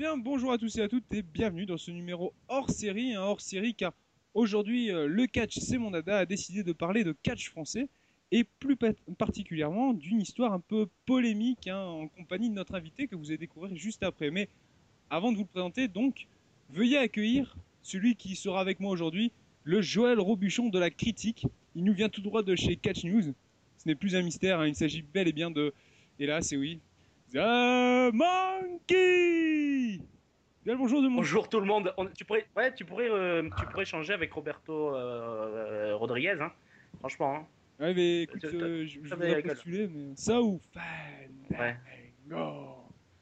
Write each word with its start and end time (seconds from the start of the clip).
Bien, 0.00 0.16
bonjour 0.16 0.50
à 0.50 0.56
tous 0.56 0.78
et 0.78 0.80
à 0.80 0.88
toutes 0.88 1.12
et 1.12 1.20
bienvenue 1.20 1.66
dans 1.66 1.76
ce 1.76 1.90
numéro 1.90 2.32
hors 2.48 2.70
série, 2.70 3.12
un 3.12 3.20
hors 3.20 3.42
série 3.42 3.74
car 3.74 3.92
aujourd'hui 4.32 4.90
euh, 4.90 5.06
le 5.06 5.26
catch 5.26 5.58
c'est 5.58 5.76
mon 5.76 5.90
dada 5.90 6.20
a 6.20 6.24
décidé 6.24 6.62
de 6.62 6.72
parler 6.72 7.04
de 7.04 7.14
catch 7.22 7.50
français 7.50 7.86
et 8.32 8.44
plus 8.44 8.78
particulièrement 9.18 9.92
d'une 9.92 10.22
histoire 10.22 10.54
un 10.54 10.60
peu 10.60 10.88
polémique 11.04 11.68
hein, 11.68 11.82
en 11.82 12.08
compagnie 12.08 12.48
de 12.48 12.54
notre 12.54 12.74
invité 12.76 13.08
que 13.08 13.14
vous 13.14 13.26
allez 13.26 13.36
découvrir 13.36 13.76
juste 13.76 14.02
après. 14.02 14.30
Mais 14.30 14.48
avant 15.10 15.32
de 15.32 15.36
vous 15.36 15.42
le 15.42 15.48
présenter, 15.48 15.86
donc, 15.86 16.28
veuillez 16.70 16.96
accueillir 16.96 17.54
celui 17.82 18.16
qui 18.16 18.36
sera 18.36 18.62
avec 18.62 18.80
moi 18.80 18.92
aujourd'hui, 18.92 19.32
le 19.64 19.82
Joël 19.82 20.18
Robuchon 20.18 20.70
de 20.70 20.78
la 20.78 20.88
critique. 20.88 21.46
Il 21.74 21.84
nous 21.84 21.92
vient 21.92 22.08
tout 22.08 22.22
droit 22.22 22.42
de 22.42 22.56
chez 22.56 22.76
Catch 22.76 23.04
News. 23.04 23.34
Ce 23.76 23.86
n'est 23.86 23.96
plus 23.96 24.16
un 24.16 24.22
mystère, 24.22 24.60
hein, 24.60 24.66
il 24.66 24.74
s'agit 24.74 25.02
bel 25.02 25.28
et 25.28 25.34
bien 25.34 25.50
de, 25.50 25.74
et 26.18 26.24
là 26.24 26.40
c'est 26.40 26.56
oui, 26.56 26.80
The 27.32 28.10
Monkey 28.12 30.00
Bien 30.64 30.74
bonjour 30.74 31.00
de 31.00 31.06
mon... 31.06 31.18
Bonjour 31.18 31.48
tout 31.48 31.60
le 31.60 31.66
monde. 31.66 31.94
tu 32.16 32.24
pourrais, 32.24 32.44
ouais, 32.56 32.74
tu 32.74 32.84
pourrais, 32.84 33.08
euh, 33.08 33.48
tu 33.56 33.66
pourrais 33.66 33.84
changer 33.84 34.12
avec 34.12 34.32
Roberto 34.32 34.96
euh, 34.96 35.94
Rodriguez, 35.94 36.34
hein. 36.40 36.50
Franchement. 36.98 37.36
Hein. 37.36 37.46
Ouais, 37.78 37.94
mais 37.94 38.22
écoute, 38.22 38.44
euh, 38.46 38.84
je, 38.84 38.98
je 39.04 39.14
vais 39.14 39.42
postuler, 39.42 39.86
mais 39.86 40.16
ça 40.16 40.42
ou 40.42 40.60
Ouais. 41.52 41.76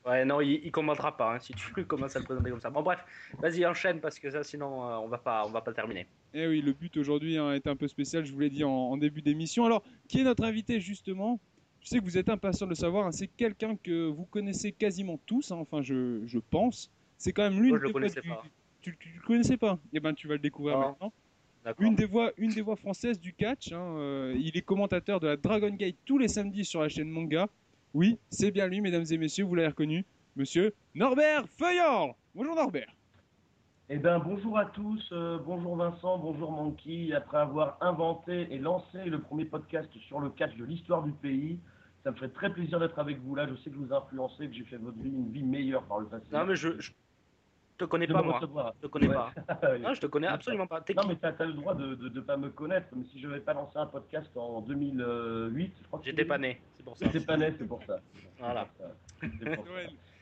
Ouais, 0.06 0.24
non, 0.24 0.40
il, 0.40 0.64
il 0.64 0.70
commentera 0.72 1.14
pas 1.14 1.34
hein, 1.34 1.38
si 1.38 1.52
tu 1.52 1.70
commences 1.84 2.16
à 2.16 2.20
le 2.20 2.24
présenter 2.24 2.48
comme 2.48 2.60
ça. 2.60 2.70
Bon, 2.70 2.80
bref, 2.80 3.04
vas-y, 3.40 3.66
enchaîne 3.66 4.00
parce 4.00 4.18
que 4.18 4.30
ça, 4.30 4.42
sinon, 4.42 4.80
on 5.02 5.08
va 5.08 5.18
pas, 5.18 5.44
on 5.46 5.50
va 5.50 5.60
pas 5.60 5.74
terminer. 5.74 6.06
Eh 6.32 6.46
oui, 6.46 6.62
le 6.62 6.72
but 6.72 6.96
aujourd'hui 6.96 7.36
hein, 7.36 7.52
est 7.52 7.66
un 7.66 7.76
peu 7.76 7.88
spécial, 7.88 8.24
je 8.24 8.32
vous 8.32 8.40
l'ai 8.40 8.48
dit 8.48 8.64
en, 8.64 8.70
en, 8.70 8.96
début 8.96 9.20
d'émission. 9.20 9.66
Alors, 9.66 9.82
qui 10.08 10.20
est 10.20 10.24
notre 10.24 10.44
invité 10.44 10.80
justement? 10.80 11.38
Je 11.88 11.94
sais 11.94 12.00
que 12.00 12.04
vous 12.04 12.18
êtes 12.18 12.28
impatient 12.28 12.66
de 12.66 12.72
le 12.72 12.76
savoir. 12.76 13.06
Hein. 13.06 13.12
c'est 13.12 13.28
quelqu'un 13.28 13.74
que 13.76 14.08
vous 14.08 14.26
connaissez 14.26 14.72
quasiment 14.72 15.18
tous. 15.24 15.50
Hein. 15.50 15.56
enfin, 15.56 15.80
je, 15.80 16.20
je 16.26 16.38
pense. 16.38 16.90
C'est 17.16 17.32
quand 17.32 17.44
même 17.44 17.62
l'une 17.62 17.78
des 17.78 17.90
voix. 17.90 18.42
Tu, 18.82 18.94
tu, 18.98 19.08
le 19.16 19.22
connaissais 19.22 19.56
pas? 19.56 19.78
Eh 19.94 19.98
ben, 19.98 20.12
tu 20.12 20.28
vas 20.28 20.34
le 20.34 20.40
découvrir 20.40 20.78
maintenant. 20.78 21.12
Une 21.78 21.94
des 21.94 22.04
voix, 22.04 22.30
une 22.36 22.50
des 22.50 22.60
voix 22.60 22.76
françaises 22.76 23.18
du 23.18 23.32
catch. 23.32 23.72
Hein, 23.72 23.96
euh, 23.96 24.36
il 24.38 24.56
est 24.56 24.62
commentateur 24.62 25.18
de 25.18 25.28
la 25.28 25.36
Dragon 25.38 25.70
Gate 25.70 25.96
tous 26.04 26.18
les 26.18 26.28
samedis 26.28 26.66
sur 26.66 26.82
la 26.82 26.90
chaîne 26.90 27.08
Manga. 27.08 27.48
Oui, 27.94 28.18
c'est 28.28 28.50
bien 28.50 28.66
lui, 28.66 28.82
mesdames 28.82 29.06
et 29.10 29.16
messieurs. 29.16 29.44
Vous 29.44 29.54
l'avez 29.54 29.68
reconnu, 29.68 30.04
Monsieur 30.36 30.74
Norbert 30.94 31.48
Feuillard. 31.48 32.14
Bonjour 32.34 32.54
Norbert. 32.54 32.92
Eh 33.88 33.96
bien, 33.96 34.18
bonjour 34.18 34.58
à 34.58 34.66
tous, 34.66 35.08
euh, 35.12 35.38
bonjour 35.46 35.76
Vincent, 35.76 36.18
bonjour 36.18 36.52
Monkey. 36.52 37.14
Après 37.14 37.38
avoir 37.38 37.78
inventé 37.80 38.46
et 38.52 38.58
lancé 38.58 39.04
le 39.06 39.22
premier 39.22 39.46
podcast 39.46 39.88
sur 40.06 40.20
le 40.20 40.28
catch 40.28 40.54
de 40.56 40.64
l'histoire 40.66 41.02
du 41.02 41.12
pays, 41.12 41.58
ça 42.08 42.12
me 42.12 42.16
ferait 42.16 42.30
très 42.30 42.50
plaisir 42.50 42.80
d'être 42.80 42.98
avec 42.98 43.20
vous 43.20 43.34
là. 43.34 43.46
Je 43.46 43.54
sais 43.56 43.68
que 43.68 43.76
je 43.76 43.80
vous 43.80 43.92
ai 43.92 43.96
influencé, 43.96 44.48
que 44.48 44.54
j'ai 44.54 44.64
fait 44.64 44.78
votre 44.78 44.96
vie 44.98 45.10
une 45.10 45.30
vie 45.30 45.42
meilleure 45.42 45.82
par 45.82 46.00
le 46.00 46.06
passé. 46.06 46.24
Non, 46.32 46.46
mais 46.46 46.56
je, 46.56 46.80
je 46.80 46.90
te 47.76 47.84
connais 47.84 48.06
pas, 48.06 48.22
moi. 48.22 48.40
Je 48.40 48.80
te 48.80 48.86
connais 48.86 49.08
pas. 49.08 49.30
non, 49.78 49.92
je 49.92 50.00
te 50.00 50.06
connais 50.06 50.26
absolument 50.26 50.66
pas. 50.66 50.82
Non, 50.96 51.02
mais 51.06 51.16
tu 51.16 51.26
as, 51.26 51.44
le 51.44 51.52
droit 51.52 51.74
de 51.74 52.08
ne 52.08 52.20
pas 52.20 52.38
me 52.38 52.48
connaître. 52.48 52.88
Mais 52.96 53.04
si 53.12 53.20
je 53.20 53.28
n'avais 53.28 53.40
pas 53.40 53.52
lancé 53.52 53.76
un 53.76 53.84
podcast 53.84 54.34
en 54.36 54.62
2008, 54.62 55.74
je 55.82 55.86
crois 55.86 55.98
que. 55.98 56.06
J'étais 56.06 56.24
pas 56.24 56.38
né, 56.38 56.62
c'est 56.78 56.82
pour 56.82 56.96
ça. 56.96 57.04
J'étais 57.04 57.26
pas 57.26 57.36
né, 57.36 57.54
c'est 57.58 57.68
pour 57.68 57.84
ça. 57.84 58.00
Voilà. 58.38 58.66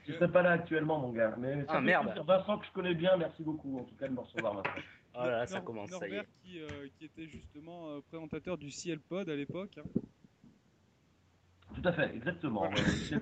Je 0.08 0.12
serais 0.12 0.30
pas 0.30 0.42
là 0.42 0.50
actuellement, 0.52 0.98
mon 0.98 1.12
gars. 1.12 1.36
Mais 1.38 1.64
ah, 1.68 1.80
merde. 1.80 2.20
Vincent, 2.26 2.58
que 2.58 2.66
je 2.66 2.72
connais 2.72 2.94
bien, 2.94 3.16
merci 3.16 3.44
beaucoup, 3.44 3.78
en 3.78 3.84
tout 3.84 3.94
cas, 3.94 4.08
de 4.08 4.12
me 4.12 4.20
recevoir 4.20 4.54
maintenant. 4.54 4.72
Voilà, 5.14 5.44
oh 5.44 5.46
ça 5.46 5.60
commence, 5.60 5.90
ça 5.90 6.08
y 6.08 6.14
est. 6.14 6.26
Qui, 6.42 6.60
euh, 6.60 6.88
qui 6.98 7.06
était 7.06 7.26
justement 7.26 7.90
euh, 7.90 8.00
présentateur 8.08 8.58
du 8.58 8.70
CL 8.70 9.00
Pod 9.00 9.28
à 9.28 9.36
l'époque. 9.36 9.78
Hein. 9.78 10.00
Tout 11.74 11.88
à 11.88 11.92
fait, 11.92 12.14
exactement. 12.14 12.70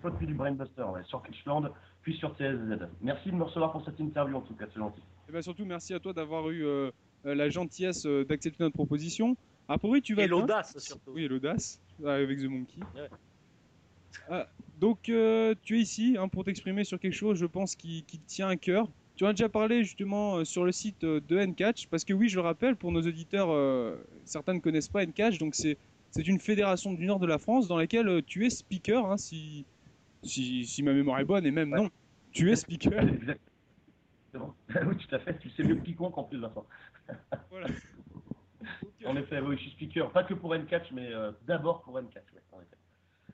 Pod 0.02 0.14
puis 0.16 0.26
du 0.26 0.34
Brainbuster, 0.34 0.82
ouais, 0.82 1.02
sur 1.04 1.22
Kitchland, 1.22 1.70
puis 2.02 2.16
sur 2.16 2.34
TSZ. 2.36 2.86
Merci 3.00 3.30
de 3.30 3.36
me 3.36 3.44
recevoir 3.44 3.72
pour 3.72 3.84
cette 3.84 3.98
interview, 3.98 4.36
en 4.36 4.42
tout 4.42 4.54
cas, 4.54 4.66
c'est 4.72 4.78
gentil. 4.78 5.00
Et 5.00 5.28
eh 5.28 5.32
bien 5.32 5.42
surtout, 5.42 5.64
merci 5.64 5.94
à 5.94 6.00
toi 6.00 6.12
d'avoir 6.12 6.50
eu 6.50 6.64
euh, 6.64 6.90
la 7.24 7.48
gentillesse 7.48 8.04
d'accepter 8.06 8.62
notre 8.62 8.74
proposition. 8.74 9.36
Oui, 9.82 10.02
tu 10.02 10.14
vas. 10.14 10.24
Et 10.24 10.26
l'audace, 10.26 10.76
surtout. 10.78 11.12
Oui, 11.12 11.26
l'audace, 11.26 11.80
avec 12.04 12.38
The 12.38 12.44
Monkey. 12.44 12.80
Ouais. 12.94 13.08
Ah, 14.30 14.46
donc 14.80 15.08
euh, 15.08 15.54
tu 15.62 15.78
es 15.78 15.80
ici 15.80 16.16
hein, 16.18 16.28
pour 16.28 16.44
t'exprimer 16.44 16.84
sur 16.84 16.98
quelque 16.98 17.14
chose, 17.14 17.38
je 17.38 17.46
pense, 17.46 17.76
qui, 17.76 18.04
qui 18.04 18.18
te 18.18 18.26
tient 18.26 18.48
à 18.48 18.56
cœur. 18.56 18.88
Tu 19.16 19.24
en 19.24 19.28
as 19.28 19.32
déjà 19.32 19.48
parlé 19.48 19.84
justement 19.84 20.36
euh, 20.36 20.44
sur 20.44 20.64
le 20.64 20.72
site 20.72 21.04
euh, 21.04 21.20
de 21.28 21.38
Ncatch, 21.38 21.86
parce 21.88 22.04
que 22.04 22.12
oui, 22.12 22.28
je 22.28 22.36
le 22.36 22.42
rappelle, 22.42 22.76
pour 22.76 22.90
nos 22.90 23.02
auditeurs, 23.02 23.48
certains 24.24 24.54
ne 24.54 24.60
connaissent 24.60 24.88
pas 24.88 25.04
Ncatch, 25.04 25.38
donc 25.38 25.54
c'est 25.54 25.78
c'est 26.14 26.28
une 26.28 26.38
fédération 26.38 26.92
du 26.92 27.06
nord 27.06 27.18
de 27.18 27.26
la 27.26 27.38
France 27.38 27.66
dans 27.66 27.76
laquelle 27.76 28.22
tu 28.24 28.46
es 28.46 28.50
speaker, 28.50 29.10
hein, 29.10 29.16
si, 29.16 29.66
si, 30.22 30.64
si, 30.64 30.82
ma 30.84 30.92
mémoire 30.92 31.18
est 31.18 31.24
bonne, 31.24 31.44
et 31.44 31.50
même 31.50 31.70
non, 31.70 31.90
tu 32.30 32.52
es 32.52 32.56
speaker. 32.56 33.02
Exactement. 34.32 34.54
oui, 34.86 34.96
tout 34.96 35.12
à 35.12 35.18
fait, 35.18 35.36
tu 35.38 35.50
sais 35.50 35.64
mieux 35.64 35.74
que 35.74 35.84
quiconque 35.84 36.16
en 36.16 36.22
plus, 36.22 36.38
Vincent. 36.38 36.66
voilà. 37.50 37.66
en 39.04 39.16
effet, 39.16 39.40
oui, 39.40 39.56
je 39.56 39.62
suis 39.62 39.70
speaker, 39.72 40.12
pas 40.12 40.22
que 40.22 40.34
pour 40.34 40.54
Ncatch, 40.54 40.92
mais 40.92 41.10
d'abord 41.48 41.82
pour 41.82 42.00
Ncatch, 42.00 42.32
ouais, 42.32 42.42
en 42.52 42.60
effet. 42.60 42.76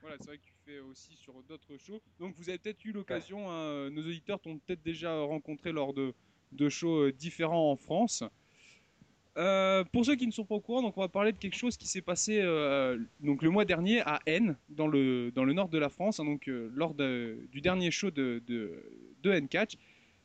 Voilà, 0.00 0.16
c'est 0.18 0.28
vrai 0.28 0.38
que 0.38 0.44
tu 0.44 0.54
fais 0.64 0.80
aussi 0.80 1.14
sur 1.16 1.34
d'autres 1.42 1.76
shows. 1.76 2.00
Donc 2.18 2.34
vous 2.38 2.48
avez 2.48 2.56
peut-être 2.56 2.82
eu 2.86 2.92
l'occasion, 2.92 3.50
hein, 3.50 3.91
nos 3.91 4.00
auditeurs 4.00 4.41
t'ont 4.41 4.58
peut-être 4.58 4.82
déjà 4.82 5.20
rencontré 5.20 5.72
lors 5.72 5.92
de, 5.92 6.14
de 6.52 6.68
shows 6.70 7.08
euh, 7.08 7.12
différents 7.12 7.70
en 7.70 7.76
France. 7.76 8.24
Euh, 9.41 9.84
pour 9.91 10.05
ceux 10.05 10.17
qui 10.17 10.27
ne 10.27 10.33
sont 10.33 10.45
pas 10.45 10.55
au 10.55 10.61
courant, 10.61 10.83
donc 10.83 10.99
on 10.99 11.01
va 11.01 11.09
parler 11.09 11.33
de 11.33 11.39
quelque 11.39 11.56
chose 11.56 11.77
qui 11.78 11.89
s'est 11.89 12.03
passé 12.03 12.41
euh, 12.43 12.99
donc 13.21 13.41
le 13.43 13.49
mois 13.49 13.65
dernier 13.65 14.03
à 14.03 14.21
N, 14.27 14.55
dans 14.69 14.87
le, 14.87 15.31
dans 15.31 15.45
le 15.45 15.55
nord 15.55 15.71
de 15.71 15.78
la 15.78 15.89
France, 15.89 16.21
hein, 16.21 16.27
donc 16.27 16.43
lors 16.47 16.95
du 16.95 17.61
dernier 17.62 17.91
show 17.91 18.11
de, 18.11 18.43
de, 18.47 19.31
N-Catch. 19.33 19.78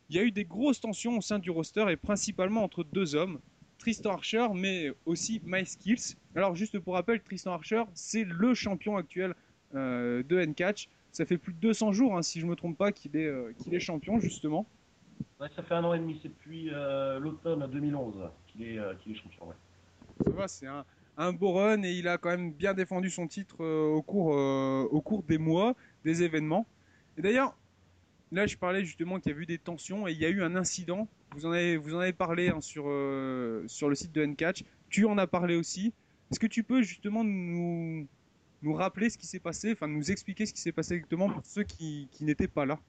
Il 0.10 0.16
y 0.16 0.20
a 0.20 0.24
eu 0.24 0.32
des 0.32 0.44
grosses 0.44 0.82
tensions 0.82 1.18
au 1.18 1.22
sein 1.22 1.40
du 1.40 1.50
roster 1.50 1.86
et 1.90 1.96
principalement 1.96 2.64
entre 2.64 2.84
deux 2.84 3.16
hommes, 3.16 3.40
Tristan 3.78 4.12
Archer, 4.12 4.48
mais 4.54 4.92
aussi 5.06 5.42
My 5.46 5.66
Skills. 5.66 6.16
Alors 6.36 6.56
juste 6.56 6.78
pour 6.80 6.96
rappel, 6.96 7.22
Tristan 7.22 7.54
Archer, 7.54 7.84
c'est 7.94 8.26
le 8.26 8.54
champion 8.54 8.98
actuel 8.98 9.34
euh, 9.76 10.24
de 10.24 10.40
N-Catch. 10.40 10.90
Ça 11.12 11.26
fait 11.26 11.38
plus 11.38 11.54
de 11.54 11.60
200 11.60 11.92
jours, 11.94 12.18
hein, 12.18 12.22
si 12.22 12.40
je 12.40 12.46
me 12.46 12.56
trompe 12.56 12.78
pas, 12.78 12.92
qu'il 12.92 13.16
est, 13.16 13.26
euh, 13.26 13.54
qu'il 13.58 13.74
est 13.74 13.80
champion, 13.80 14.20
justement. 14.20 14.66
Ça 15.40 15.64
fait 15.64 15.74
un 15.74 15.84
an 15.84 15.94
et 15.94 16.00
demi, 16.00 16.20
c'est 16.22 16.30
depuis 16.30 16.70
euh, 16.72 17.20
l'automne 17.20 17.68
2011 17.72 18.30
qu'il 18.56 18.68
est, 18.68 19.16
champion. 19.16 19.54
Ça 20.24 20.32
va, 20.32 20.48
c'est 20.48 20.68
un, 21.18 21.34
beau 21.34 21.54
run 21.54 21.84
et 21.84 21.92
il 21.92 22.08
a 22.08 22.18
quand 22.18 22.30
même 22.30 22.52
bien 22.52 22.74
défendu 22.74 23.10
son 23.10 23.28
titre 23.28 23.64
au, 23.66 24.02
cours, 24.02 24.28
au 24.28 25.02
cours 25.02 25.24
des 25.24 25.38
mois, 25.38 25.76
des 26.04 26.24
événements. 26.24 26.66
Et 27.18 27.22
d'ailleurs, 27.22 27.58
là 28.32 28.48
je 28.48 28.58
parlais 28.58 28.84
justement 28.84 29.20
qu'il 29.20 29.32
y 29.32 29.36
a 29.36 29.38
eu 29.38 29.46
des 29.46 29.58
tensions 29.58 30.08
et 30.08 30.12
il 30.12 30.18
y 30.18 30.26
a 30.26 30.30
eu 30.30 30.44
un 30.44 30.56
incident. 30.56 31.08
Vous 31.36 31.46
en 31.46 31.52
avez, 31.52 32.14
parlé 32.14 32.50
hein, 32.50 32.62
sur, 32.62 32.88
le 32.88 33.66
site 33.94 34.12
de 34.14 34.24
N-Catch. 34.24 34.64
Tu 34.90 35.06
en 35.06 35.18
as 35.18 35.28
parlé 35.28 35.56
aussi. 35.56 35.94
Est-ce 36.32 36.40
que 36.40 36.48
tu 36.48 36.64
peux 36.64 36.82
justement 36.82 37.24
nous, 37.24 38.08
rappeler 38.64 39.10
ce 39.10 39.18
qui 39.18 39.28
s'est 39.28 39.40
passé, 39.40 39.74
enfin 39.74 39.88
nous 39.88 40.12
expliquer 40.12 40.46
ce 40.46 40.54
qui 40.54 40.62
s'est 40.62 40.72
passé 40.72 40.96
exactement 40.96 41.30
pour 41.30 41.46
ceux 41.46 41.64
qui 41.64 42.10
n'étaient 42.22 42.48
pas 42.48 42.66
là? 42.66 42.80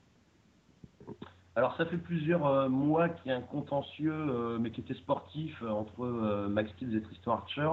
Alors 1.56 1.74
ça 1.78 1.86
fait 1.86 1.96
plusieurs 1.96 2.46
euh, 2.46 2.68
mois 2.68 3.08
qu'il 3.08 3.32
y 3.32 3.34
a 3.34 3.38
un 3.38 3.40
contentieux, 3.40 4.12
euh, 4.12 4.58
mais 4.60 4.70
qui 4.70 4.82
était 4.82 4.94
sportif, 4.94 5.62
euh, 5.62 5.70
entre 5.70 6.06
Max 6.48 6.70
Kills 6.74 6.94
et 6.94 7.00
Tristan 7.00 7.32
Archer. 7.32 7.70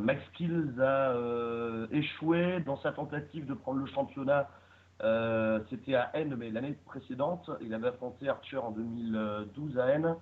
Max 0.00 0.22
Kills 0.34 0.80
a 0.80 1.14
échoué 1.90 2.60
dans 2.60 2.78
sa 2.78 2.92
tentative 2.92 3.44
de 3.44 3.52
prendre 3.52 3.78
le 3.78 3.86
championnat. 3.86 4.48
C'était 5.68 5.96
à 5.96 6.10
N, 6.14 6.34
mais 6.36 6.50
l'année 6.50 6.78
précédente, 6.86 7.50
il 7.60 7.74
avait 7.74 7.88
affronté 7.88 8.28
Archer 8.28 8.56
en 8.58 8.70
2012 8.70 9.78
à 9.78 9.88
N 9.88 10.14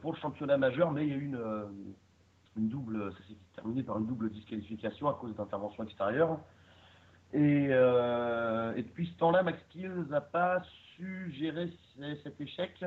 pour 0.00 0.12
le 0.12 0.18
championnat 0.20 0.56
majeur, 0.56 0.90
mais 0.90 1.06
il 1.06 1.10
y 1.10 1.12
a 1.12 1.16
eu 1.16 1.26
une, 2.56 2.68
double, 2.68 3.12
terminé 3.54 3.82
par 3.82 3.98
une 3.98 4.06
double 4.06 4.30
disqualification 4.30 5.08
à 5.08 5.14
cause 5.14 5.34
d'interventions 5.36 5.84
extérieures. 5.84 6.38
Et, 7.34 7.66
euh, 7.70 8.72
et, 8.76 8.82
depuis 8.82 9.08
ce 9.08 9.18
temps-là, 9.18 9.42
Max 9.42 9.58
Kills 9.70 10.06
n'a 10.08 10.20
pas 10.20 10.62
su 10.94 11.32
gérer 11.32 11.68
cet 12.22 12.40
échec. 12.40 12.84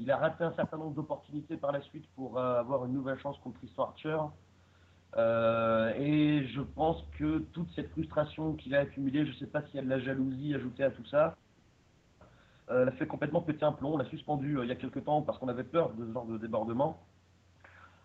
Il 0.00 0.10
a 0.10 0.16
raté 0.16 0.42
un 0.42 0.52
certain 0.54 0.76
nombre 0.76 0.94
d'opportunités 0.94 1.56
par 1.56 1.70
la 1.70 1.80
suite 1.82 2.04
pour 2.16 2.36
euh, 2.36 2.58
avoir 2.58 2.84
une 2.84 2.92
nouvelle 2.92 3.18
chance 3.20 3.38
contre 3.38 3.58
Tristan 3.58 3.84
Archer. 3.84 4.18
Euh, 5.16 5.92
et 5.96 6.48
je 6.48 6.60
pense 6.60 7.04
que 7.16 7.38
toute 7.52 7.70
cette 7.76 7.90
frustration 7.92 8.54
qu'il 8.54 8.74
a 8.74 8.80
accumulée, 8.80 9.24
je 9.24 9.30
ne 9.30 9.36
sais 9.36 9.46
pas 9.46 9.62
s'il 9.62 9.76
y 9.76 9.78
a 9.78 9.82
de 9.82 9.88
la 9.88 10.00
jalousie 10.00 10.52
ajoutée 10.52 10.82
à 10.82 10.90
tout 10.90 11.06
ça, 11.06 11.36
l'a 12.68 12.92
fait 12.92 13.06
complètement 13.06 13.40
péter 13.40 13.64
un 13.64 13.72
plomb. 13.72 13.94
On 13.94 13.98
l'a 13.98 14.04
suspendu 14.04 14.58
il 14.62 14.68
y 14.68 14.72
a 14.72 14.76
quelques 14.76 15.04
temps 15.04 15.22
parce 15.22 15.38
qu'on 15.38 15.48
avait 15.48 15.64
peur 15.64 15.92
de 15.94 16.06
ce 16.06 16.12
genre 16.12 16.26
de 16.26 16.38
débordement. 16.38 17.00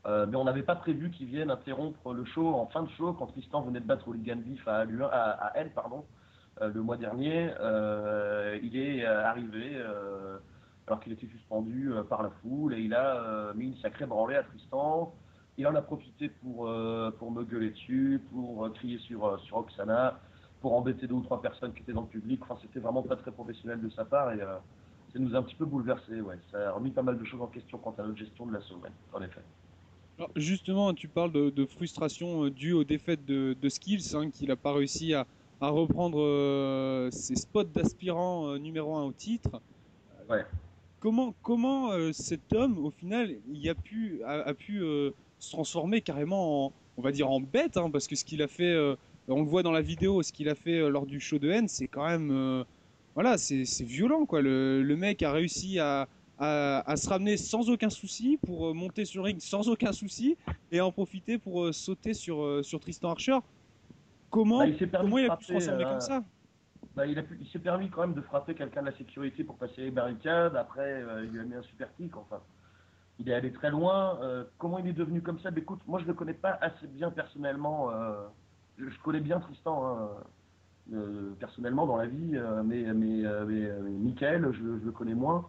Euh, 0.06 0.28
mais 0.28 0.36
on 0.36 0.44
n'avait 0.44 0.64
pas 0.64 0.76
prévu 0.76 1.10
qu'il 1.10 1.28
vienne 1.28 1.50
interrompre 1.50 2.14
le 2.14 2.26
show 2.26 2.54
en 2.54 2.68
fin 2.68 2.84
de 2.84 2.90
show 2.90 3.14
quand 3.14 3.28
Tristan 3.28 3.62
venait 3.62 3.80
de 3.80 3.86
battre 3.86 4.08
Oligan 4.08 4.36
Beef 4.36 4.68
à, 4.68 4.82
à, 4.82 5.32
à 5.48 5.58
L, 5.58 5.72
pardon, 5.74 6.06
euh, 6.62 6.72
le 6.72 6.82
mois 6.82 6.98
dernier. 6.98 7.52
Euh, 7.60 8.60
il 8.62 8.78
est 8.78 9.06
arrivé 9.06 9.82
alors 10.88 11.00
qu'il 11.00 11.14
était 11.14 11.28
suspendu 11.28 11.92
par 12.08 12.22
la 12.22 12.30
foule 12.42 12.76
et 12.76 12.82
il 12.82 12.94
a 12.94 13.52
mis 13.56 13.66
une 13.66 13.78
sacrée 13.78 14.06
branlée 14.06 14.36
à 14.36 14.44
Tristan. 14.44 15.14
Il 15.58 15.66
en 15.68 15.74
a 15.74 15.82
profité 15.82 16.30
pour, 16.30 16.70
pour 17.18 17.32
me 17.32 17.44
gueuler 17.44 17.72
dessus, 17.72 18.22
pour 18.32 18.72
crier 18.74 19.00
sur, 19.00 19.40
sur 19.42 19.58
Oksana, 19.58 20.20
pour 20.62 20.76
embêter 20.76 21.08
deux 21.08 21.16
ou 21.16 21.24
trois 21.24 21.42
personnes 21.42 21.74
qui 21.74 21.82
étaient 21.82 21.94
dans 21.94 22.02
le 22.02 22.08
public. 22.08 22.42
Enfin, 22.44 22.60
c'était 22.62 22.80
vraiment 22.80 23.02
pas 23.02 23.16
très 23.16 23.32
professionnel 23.32 23.82
de 23.82 23.90
sa 23.90 24.06
part 24.06 24.32
et 24.34 24.40
ça 24.40 25.20
nous 25.20 25.34
a 25.34 25.40
un 25.40 25.44
petit 25.44 25.56
peu 25.56 25.66
bouleversé. 25.66 26.22
Ouais, 26.22 26.38
ça 26.52 26.70
a 26.70 26.72
remis 26.74 26.92
pas 26.92 27.02
mal 27.02 27.18
de 27.18 27.24
choses 27.26 27.42
en 27.42 27.48
question 27.48 27.80
quant 27.80 27.96
à 27.98 28.04
notre 28.04 28.20
gestion 28.20 28.46
de 28.46 28.54
la 28.54 28.62
semaine, 28.62 28.94
en 29.12 29.22
effet. 29.24 29.42
Alors 30.18 30.32
justement, 30.36 30.94
tu 30.94 31.08
parles 31.08 31.32
de, 31.32 31.66
frustration 31.66 32.48
due 32.50 32.74
aux 32.74 32.84
défaites 32.84 33.26
de, 33.26 33.70
Skills, 33.70 34.16
hein, 34.16 34.30
qu'il 34.30 34.48
n'a 34.48 34.56
pas 34.56 34.74
réussi 34.74 35.14
à, 35.14 35.26
reprendre 35.62 37.10
ses 37.12 37.36
spots 37.36 37.64
d'aspirant 37.64 38.58
numéro 38.58 38.96
un 38.96 39.04
au 39.04 39.12
titre. 39.12 39.62
Ouais 40.30 40.46
comment, 41.06 41.36
comment 41.44 41.92
euh, 41.92 42.12
cet 42.14 42.52
homme, 42.52 42.84
au 42.84 42.90
final, 42.90 43.36
il 43.48 43.70
a 43.70 43.76
pu, 43.76 44.22
a, 44.26 44.52
pu 44.56 44.82
euh, 44.82 45.12
se 45.38 45.52
transformer 45.52 46.02
carrément 46.02 46.66
en, 46.66 46.74
on 46.98 47.04
va 47.04 47.12
dire, 47.12 47.30
en 47.30 47.40
bête, 47.40 47.78
hein, 47.78 47.92
parce 47.92 48.08
que 48.08 48.16
ce 48.16 48.26
qu'il 48.26 48.42
a 48.42 48.48
fait, 48.48 48.74
euh, 48.74 48.96
on 49.28 49.44
le 49.44 49.48
voit 49.48 49.62
dans 49.62 49.72
la 49.72 49.84
vidéo, 49.84 50.24
ce 50.24 50.34
qu'il 50.34 50.50
a 50.50 50.56
fait 50.56 50.90
lors 50.90 51.06
du 51.06 51.20
show 51.20 51.38
de 51.38 51.52
haine, 51.52 51.68
c'est 51.68 51.88
quand 51.88 52.08
même, 52.08 52.66
voilà, 53.14 53.38
c'est 53.38 53.84
violent, 53.84 54.26
quoi. 54.26 54.42
Le, 54.42 54.96
mec 54.98 55.22
a 55.22 55.32
réussi 55.32 55.78
à, 55.78 56.08
à, 56.40 56.96
se 56.96 57.10
ramener 57.10 57.38
sans 57.38 57.70
aucun 57.70 57.90
souci, 57.90 58.38
pour 58.46 58.74
monter 58.76 59.06
sur 59.06 59.24
le 59.24 59.28
ring 59.28 59.40
sans 59.40 59.70
aucun 59.70 59.92
souci, 59.92 60.38
et 60.72 60.82
en 60.82 60.92
profiter 60.92 61.38
pour 61.38 61.74
sauter 61.74 62.14
sur, 62.14 62.64
sur 62.64 62.80
Tristan 62.80 63.12
Archer. 63.12 63.38
Comment, 64.30 64.60
bah, 64.60 64.68
il, 64.68 64.90
comment 64.90 65.18
il 65.18 65.30
a 65.30 65.38
pu 65.38 65.46
se 65.46 65.52
transformer 65.52 65.84
comme 65.84 66.02
ça? 66.02 66.24
bah, 66.96 67.06
il, 67.06 67.48
s'est 67.52 67.60
permis 67.60 67.90
quand 67.90 68.02
même 68.02 68.14
de 68.14 68.22
frapper 68.22 68.56
quelqu'un 68.56 68.82
de 68.82 68.88
la 68.88 68.98
sécurité 68.98 69.44
pour 69.44 69.58
passer 69.58 69.82
les 69.82 69.92
barricades. 69.92 70.56
Après, 70.56 71.04
euh, 71.04 71.26
il 71.26 71.32
lui 71.32 71.40
a 71.42 71.44
mis 71.44 71.56
un 71.56 71.62
super 71.64 71.94
kick. 71.96 72.16
Enfin, 72.16 72.40
il 73.20 73.30
est 73.30 73.34
allé 73.34 73.52
très 73.52 73.70
loin. 73.70 74.18
Euh, 74.22 74.46
comment 74.58 74.80
il 74.80 74.88
est 74.88 74.94
devenu 74.94 75.22
comme 75.22 75.40
ça? 75.40 75.50
Écoute, 75.56 75.82
moi, 75.88 76.00
je 76.00 76.06
ne 76.06 76.10
le 76.10 76.14
connais 76.14 76.34
pas 76.34 76.58
assez 76.62 76.88
bien 76.88 77.12
personnellement. 77.12 77.92
Euh, 77.92 78.26
je, 78.78 78.98
connais 79.04 79.20
bien 79.20 79.40
Tristan 79.40 80.10
hein, 80.94 80.96
personnellement 81.40 81.86
dans 81.86 81.98
la 81.98 82.08
vie, 82.08 82.38
mais, 82.66 82.94
mais, 82.94 83.24
Michael, 84.00 84.52
je, 84.54 84.64
le 84.86 84.92
connais 84.92 85.16
moins. 85.16 85.48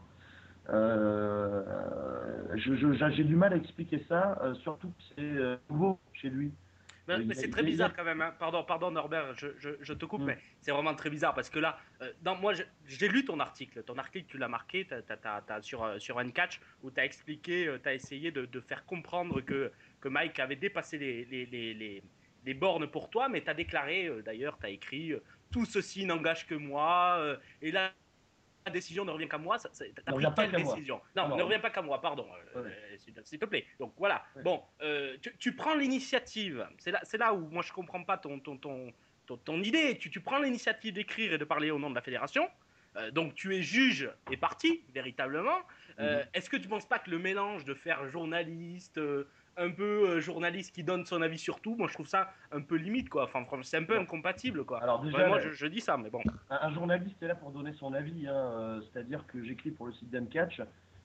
J'ai 2.56 3.24
du 3.24 3.36
mal 3.36 3.52
à 3.52 3.56
expliquer 3.56 4.04
ça, 4.08 4.38
surtout 4.62 4.88
que 4.88 5.02
c'est 5.16 5.58
nouveau 5.70 5.98
chez 6.12 6.30
lui. 6.30 6.52
Mais, 7.08 7.34
c'est 7.34 7.50
très 7.50 7.62
bizarre 7.62 7.94
quand 7.94 8.04
même. 8.04 8.20
Hein. 8.20 8.34
Pardon, 8.38 8.64
pardon 8.64 8.90
Norbert, 8.90 9.34
je, 9.36 9.48
je, 9.80 9.92
te 9.92 10.04
coupe, 10.04 10.22
mm. 10.22 10.26
mais 10.26 10.38
c'est 10.60 10.72
vraiment 10.72 10.94
très 10.94 11.10
bizarre 11.10 11.34
parce 11.34 11.50
que 11.50 11.58
là, 11.58 11.78
euh, 12.02 12.12
dans, 12.22 12.36
moi, 12.36 12.52
j'ai 12.86 13.08
lu 13.08 13.24
ton 13.24 13.38
article. 13.38 13.82
Ton 13.84 13.96
article, 13.98 14.26
tu 14.28 14.38
l'as 14.38 14.48
marqué 14.48 14.86
sur, 15.62 15.84
euh, 15.84 15.98
sur 15.98 16.18
Uncatch 16.18 16.60
où 16.82 16.90
tu 16.90 17.00
as 17.00 17.04
expliqué, 17.04 17.68
euh, 17.68 17.78
tu 17.80 17.88
as 17.88 17.94
essayé 17.94 18.30
de, 18.30 18.44
de, 18.44 18.60
faire 18.60 18.84
comprendre 18.86 19.40
que, 19.40 19.70
que 20.00 20.08
Mike 20.08 20.40
avait 20.40 20.56
dépassé 20.56 20.98
les, 20.98 21.24
les, 21.26 21.46
les, 21.46 22.02
les 22.44 22.54
bornes 22.54 22.88
pour 22.88 23.08
toi, 23.10 23.28
mais 23.28 23.42
tu 23.42 23.50
as 23.50 23.54
déclaré, 23.54 24.10
d'ailleurs, 24.24 24.58
tu 24.58 24.66
as 24.66 24.70
écrit 24.70 25.12
Tout 25.52 25.64
ceci 25.64 26.04
n'engage 26.06 26.46
que 26.46 26.54
moi. 26.54 27.38
et 27.62 27.70
là, 27.70 27.92
la 28.66 28.72
décision 28.72 29.04
ne 29.04 29.10
revient 29.12 29.28
qu'à 29.28 29.38
moi. 29.38 29.56
T'as 29.58 30.12
pris 30.12 30.50
quelle 30.50 30.62
décision 30.62 31.00
Non, 31.14 31.36
ne 31.36 31.42
revient 31.42 31.60
pas 31.60 31.70
qu'à 31.70 31.82
moi, 31.82 32.00
pardon. 32.00 32.26
Euh, 32.56 32.68
s'il 33.24 33.38
te 33.38 33.44
plaît. 33.44 33.64
Donc 33.78 33.94
voilà. 33.96 34.24
Bon, 34.42 34.62
euh, 34.82 35.16
tu, 35.38 35.54
prends 35.54 35.74
l'initiative. 35.74 36.66
C'est 36.78 36.90
là, 36.90 37.00
là 37.18 37.34
où 37.34 37.48
moi 37.48 37.62
je 37.62 37.72
comprends 37.72 38.02
pas 38.02 38.18
ton, 38.18 38.40
ton, 38.40 38.58
ton, 38.58 38.92
ton, 39.26 39.62
idée. 39.62 39.96
Tu, 39.98 40.10
tu 40.10 40.20
prends 40.20 40.38
l'initiative 40.38 40.92
d'écrire 40.92 41.32
et 41.32 41.38
de 41.38 41.44
parler 41.44 41.70
au 41.70 41.78
nom 41.78 41.90
de 41.90 41.94
la 41.94 42.02
fédération. 42.02 42.48
Euh, 42.96 43.10
donc 43.10 43.34
tu 43.34 43.54
es 43.54 43.62
juge 43.62 44.10
et 44.30 44.36
parti, 44.36 44.82
véritablement. 44.92 45.58
Mhm. 45.98 46.26
Est-ce 46.34 46.50
que 46.50 46.56
tu 46.56 46.64
ne 46.64 46.68
penses 46.68 46.88
pas 46.88 46.98
que 46.98 47.10
le 47.10 47.18
mélange 47.18 47.64
de 47.64 47.74
faire 47.74 48.08
journaliste, 48.08 49.00
un 49.56 49.70
peu 49.70 50.08
euh, 50.08 50.20
journaliste 50.20 50.74
qui 50.74 50.82
donne 50.82 51.06
son 51.06 51.22
avis 51.22 51.38
sur 51.38 51.60
tout, 51.60 51.76
moi 51.76 51.86
je 51.88 51.94
trouve 51.94 52.08
ça 52.08 52.30
un 52.52 52.60
peu 52.60 52.76
limite 52.76 53.08
quoi. 53.08 53.24
Enfin, 53.24 53.44
c'est 53.62 53.78
un 53.78 53.84
peu 53.84 53.98
incompatible 53.98 54.64
quoi. 54.64 54.82
Alors 54.82 55.00
déjà, 55.00 55.26
moi 55.26 55.40
je, 55.40 55.66
dis 55.66 55.80
ça, 55.80 55.96
mais 55.96 56.10
bon. 56.10 56.20
Un, 56.50 56.72
journaliste 56.72 57.22
est 57.22 57.28
là 57.28 57.34
pour 57.34 57.50
donner 57.50 57.72
son 57.74 57.94
avis, 57.94 58.28
hein, 58.28 58.34
euh, 58.34 58.80
c'est-à-dire 58.82 59.26
que 59.26 59.42
j'écris 59.42 59.70
pour 59.70 59.86
le 59.86 59.92
site 59.94 60.10
d'Uncatch, 60.10 60.60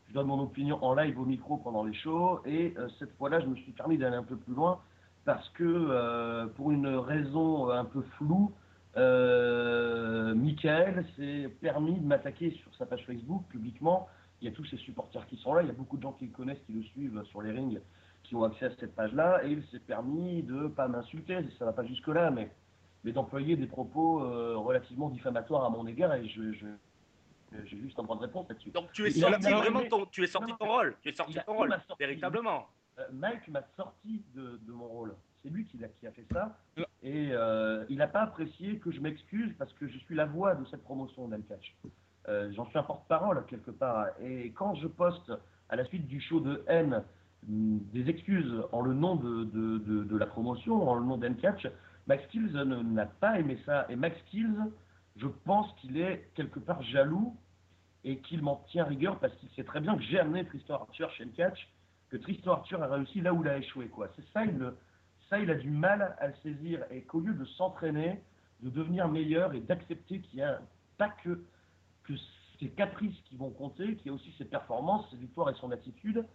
je 0.07 0.13
donne 0.13 0.27
mon 0.27 0.41
opinion 0.41 0.83
en 0.83 0.93
live 0.93 1.19
au 1.19 1.25
micro 1.25 1.57
pendant 1.57 1.83
les 1.83 1.93
shows, 1.93 2.41
et 2.45 2.73
euh, 2.77 2.89
cette 2.99 3.15
fois-là 3.17 3.39
je 3.39 3.45
me 3.45 3.55
suis 3.55 3.71
permis 3.71 3.97
d'aller 3.97 4.17
un 4.17 4.23
peu 4.23 4.35
plus 4.35 4.53
loin 4.53 4.81
parce 5.23 5.47
que 5.49 6.47
pour 6.55 6.71
une 6.71 6.87
raison 6.87 7.69
un 7.69 7.85
peu 7.85 8.01
floue, 8.17 8.51
Michael 8.95 11.05
s'est 11.15 11.47
permis 11.61 11.99
de 11.99 12.07
m'attaquer 12.07 12.49
sur 12.49 12.73
sa 12.75 12.87
page 12.87 13.05
Facebook 13.05 13.43
publiquement. 13.49 14.09
Il 14.41 14.45
y 14.45 14.47
a 14.51 14.51
tous 14.51 14.65
ses 14.65 14.77
supporters 14.77 15.27
qui 15.27 15.37
sont 15.37 15.53
là, 15.53 15.61
il 15.61 15.67
y 15.67 15.69
a 15.69 15.73
beaucoup 15.73 15.97
de 15.97 16.01
gens 16.01 16.13
qui 16.13 16.25
le 16.25 16.31
connaissent, 16.31 16.63
qui 16.65 16.73
le 16.73 16.81
suivent 16.81 17.23
sur 17.25 17.43
les 17.43 17.51
rings 17.51 17.79
qui 18.31 18.35
ont 18.37 18.45
accès 18.45 18.67
à 18.67 18.69
cette 18.79 18.95
page-là, 18.95 19.43
et 19.43 19.51
il 19.51 19.61
s'est 19.71 19.79
permis 19.79 20.41
de 20.43 20.69
pas 20.69 20.87
m'insulter, 20.87 21.37
ça 21.59 21.65
va 21.65 21.73
pas 21.73 21.85
jusque-là, 21.85 22.31
mais, 22.31 22.49
mais 23.03 23.11
d'employer 23.11 23.57
des 23.57 23.67
propos 23.67 24.23
euh, 24.23 24.55
relativement 24.55 25.09
diffamatoires 25.09 25.65
à 25.65 25.69
mon 25.69 25.85
égard, 25.85 26.13
et 26.13 26.29
je, 26.29 26.53
je 26.53 26.65
j'ai 27.65 27.77
juste 27.81 27.99
un 27.99 28.05
point 28.05 28.15
de 28.15 28.21
réponse 28.21 28.47
là-dessus. 28.47 28.71
Donc 28.71 28.89
tu 28.93 29.05
es 29.05 29.11
sorti 29.11 29.51
vraiment 29.51 29.81
ton, 29.89 30.05
tu 30.05 30.23
es 30.23 30.27
sorti 30.27 30.53
de 30.53 30.57
ton 30.57 30.65
rôle, 30.65 30.95
tu 31.01 31.09
es 31.09 31.11
sorti 31.11 31.33
de 31.33 31.41
ton 31.41 31.55
rôle, 31.55 31.77
véritablement. 31.99 32.67
Euh, 32.99 33.03
Mike 33.11 33.49
m'a 33.49 33.63
sorti 33.75 34.23
de, 34.33 34.61
de, 34.65 34.71
mon 34.71 34.87
rôle. 34.87 35.13
C'est 35.43 35.49
lui 35.49 35.65
qui 35.65 35.83
a, 35.83 35.89
qui 35.89 36.07
a 36.07 36.11
fait 36.11 36.25
ça. 36.31 36.57
Et 37.03 37.31
euh, 37.33 37.83
il 37.89 37.97
n'a 37.97 38.07
pas 38.07 38.21
apprécié 38.21 38.77
que 38.77 38.91
je 38.91 39.01
m'excuse 39.01 39.53
parce 39.59 39.73
que 39.73 39.89
je 39.89 39.97
suis 39.97 40.15
la 40.15 40.25
voix 40.25 40.55
de 40.55 40.63
cette 40.67 40.83
promotion 40.83 41.27
d'Alcatch. 41.27 41.75
Euh, 42.29 42.49
J'en 42.55 42.65
suis 42.67 42.77
un 42.77 42.83
porte-parole 42.83 43.45
quelque 43.47 43.71
part. 43.71 44.07
Et 44.21 44.51
quand 44.51 44.75
je 44.75 44.87
poste 44.87 45.33
à 45.67 45.75
la 45.75 45.83
suite 45.83 46.07
du 46.07 46.21
show 46.21 46.39
de 46.39 46.63
haine 46.67 47.03
des 47.43 48.09
excuses 48.09 48.53
en 48.71 48.81
le 48.81 48.93
nom 48.93 49.15
de, 49.15 49.45
de, 49.45 50.03
de, 50.03 50.17
la 50.17 50.27
promotion, 50.27 50.87
en 50.87 50.95
le 50.95 51.05
nom 51.05 51.17
d'Encatch, 51.17 51.67
Max 52.07 52.25
Kills 52.27 52.51
n'a 52.53 53.05
pas 53.05 53.39
aimé 53.39 53.57
ça. 53.65 53.85
Et 53.89 53.95
Max 53.95 54.15
Kills, 54.29 54.57
je 55.17 55.27
pense 55.45 55.71
qu'il 55.77 55.97
est 55.97 56.29
quelque 56.35 56.59
part 56.59 56.81
jaloux 56.83 57.35
et 58.03 58.17
qu'il 58.19 58.41
m'en 58.41 58.57
tient 58.69 58.85
rigueur 58.85 59.19
parce 59.19 59.33
qu'il 59.35 59.49
sait 59.49 59.63
très 59.63 59.79
bien 59.79 59.95
que 59.95 60.03
j'ai 60.03 60.19
amené 60.19 60.45
Tristan 60.45 60.75
Arthur 60.75 61.11
chez 61.11 61.25
Encatch, 61.25 61.67
que 62.09 62.17
Tristan 62.17 62.53
Arthur 62.53 62.81
a 62.83 62.87
réussi 62.87 63.21
là 63.21 63.33
où 63.33 63.43
il 63.43 63.49
a 63.49 63.57
échoué. 63.57 63.87
Quoi. 63.87 64.09
C'est 64.15 64.25
ça, 64.33 64.45
il, 64.45 64.73
ça, 65.29 65.39
il 65.39 65.49
a 65.49 65.55
du 65.55 65.69
mal 65.69 66.15
à 66.19 66.27
le 66.27 66.33
saisir 66.43 66.83
et 66.91 67.01
qu'au 67.01 67.19
lieu 67.19 67.33
de 67.33 67.45
s'entraîner, 67.45 68.21
de 68.61 68.69
devenir 68.69 69.07
meilleur 69.07 69.53
et 69.53 69.59
d'accepter 69.61 70.19
qu'il 70.19 70.37
n'y 70.37 70.43
a 70.43 70.59
pas 70.97 71.09
que, 71.23 71.43
que 72.03 72.13
ses 72.59 72.69
caprices 72.69 73.17
qui 73.25 73.35
vont 73.35 73.49
compter, 73.49 73.95
qu'il 73.95 74.07
y 74.07 74.09
a 74.09 74.13
aussi 74.13 74.31
ses 74.37 74.45
performances, 74.45 75.09
ses 75.09 75.17
victoires 75.17 75.49
et 75.49 75.55
son 75.55 75.71
attitude, 75.71 76.25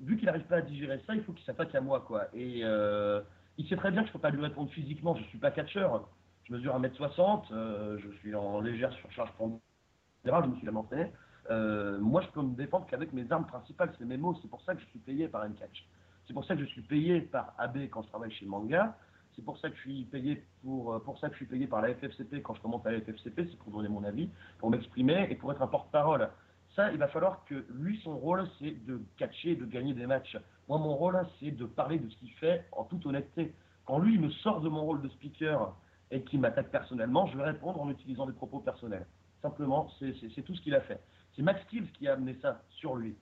vu 0.00 0.16
qu'il 0.16 0.26
n'arrive 0.26 0.44
pas 0.44 0.56
à 0.56 0.60
digérer 0.60 1.00
ça, 1.06 1.14
il 1.14 1.22
faut 1.22 1.32
qu'il 1.32 1.44
s'attaque 1.44 1.74
à 1.74 1.80
moi, 1.80 2.00
quoi. 2.06 2.26
Et 2.34 2.60
euh, 2.62 3.20
il 3.58 3.68
sait 3.68 3.76
très 3.76 3.90
bien 3.90 4.02
que 4.02 4.08
je 4.08 4.10
ne 4.10 4.14
peux 4.14 4.22
pas 4.22 4.30
lui 4.30 4.42
répondre 4.42 4.70
physiquement, 4.70 5.14
je 5.14 5.22
ne 5.22 5.26
suis 5.28 5.38
pas 5.38 5.50
catcheur. 5.50 6.08
Je 6.44 6.52
mesure 6.52 6.78
1m60, 6.78 7.52
euh, 7.52 7.98
je 7.98 8.10
suis 8.18 8.34
en 8.34 8.60
légère 8.60 8.92
surcharge 8.92 9.32
pondérale, 9.38 10.44
je 10.44 10.50
me 10.50 10.56
suis 10.56 10.66
jamais 10.66 10.78
entraîné. 10.78 11.10
Euh, 11.50 11.98
moi, 11.98 12.20
je 12.20 12.28
peux 12.28 12.42
me 12.42 12.54
défendre 12.54 12.86
qu'avec 12.86 13.12
mes 13.12 13.30
armes 13.30 13.46
principales, 13.46 13.94
c'est 13.98 14.04
mes 14.04 14.16
mots. 14.16 14.36
C'est 14.42 14.48
pour 14.48 14.60
ça 14.62 14.74
que 14.74 14.80
je 14.80 14.86
suis 14.86 14.98
payé 14.98 15.28
par 15.28 15.44
N-Catch. 15.44 15.86
C'est 16.26 16.34
pour 16.34 16.44
ça 16.44 16.54
que 16.54 16.60
je 16.60 16.66
suis 16.66 16.82
payé 16.82 17.20
par 17.20 17.54
AB 17.58 17.88
quand 17.90 18.02
je 18.02 18.08
travaille 18.08 18.32
chez 18.32 18.46
Manga. 18.46 18.96
C'est 19.36 19.44
pour 19.44 19.58
ça 19.58 19.68
que 19.68 19.76
je 19.76 19.80
suis 19.80 20.04
payé 20.04 20.44
pour, 20.62 21.02
pour 21.02 21.18
ça 21.18 21.28
que 21.28 21.34
je 21.34 21.38
suis 21.38 21.46
payé 21.46 21.66
par 21.66 21.82
la 21.82 21.94
FFCP 21.94 22.40
quand 22.42 22.54
je 22.54 22.60
commence 22.60 22.86
à 22.86 22.92
la 22.92 23.00
FFCP, 23.00 23.48
c'est 23.50 23.58
pour 23.58 23.72
donner 23.72 23.88
mon 23.88 24.04
avis, 24.04 24.28
pour 24.58 24.70
m'exprimer 24.70 25.26
et 25.28 25.34
pour 25.34 25.50
être 25.50 25.60
un 25.60 25.66
porte-parole. 25.66 26.28
Ça, 26.74 26.90
il 26.90 26.98
va 26.98 27.08
falloir 27.08 27.44
que 27.44 27.64
lui, 27.70 28.00
son 28.02 28.16
rôle, 28.16 28.48
c'est 28.58 28.84
de 28.84 29.00
catcher, 29.16 29.54
de 29.54 29.64
gagner 29.64 29.94
des 29.94 30.06
matchs. 30.06 30.36
Moi, 30.68 30.78
mon 30.78 30.94
rôle, 30.94 31.16
c'est 31.38 31.52
de 31.52 31.66
parler 31.66 31.98
de 31.98 32.08
ce 32.08 32.16
qu'il 32.16 32.32
fait 32.32 32.66
en 32.72 32.84
toute 32.84 33.06
honnêteté. 33.06 33.54
Quand 33.84 33.98
lui, 33.98 34.14
il 34.14 34.20
me 34.20 34.30
sort 34.30 34.60
de 34.60 34.68
mon 34.68 34.82
rôle 34.82 35.02
de 35.02 35.08
speaker 35.08 35.76
et 36.10 36.22
qu'il 36.22 36.40
m'attaque 36.40 36.70
personnellement, 36.70 37.26
je 37.26 37.36
vais 37.36 37.44
répondre 37.44 37.80
en 37.80 37.90
utilisant 37.90 38.26
des 38.26 38.32
propos 38.32 38.58
personnels. 38.58 39.06
Simplement, 39.42 39.88
c'est 39.98 40.42
tout 40.42 40.54
ce 40.54 40.62
qu'il 40.62 40.74
a 40.74 40.80
fait. 40.80 41.00
C'est 41.36 41.42
Max 41.42 41.62
Kills 41.66 41.90
qui 41.92 42.08
a 42.08 42.14
amené 42.14 42.36
ça 42.40 42.62
sur 42.70 42.96
lui. 42.96 43.14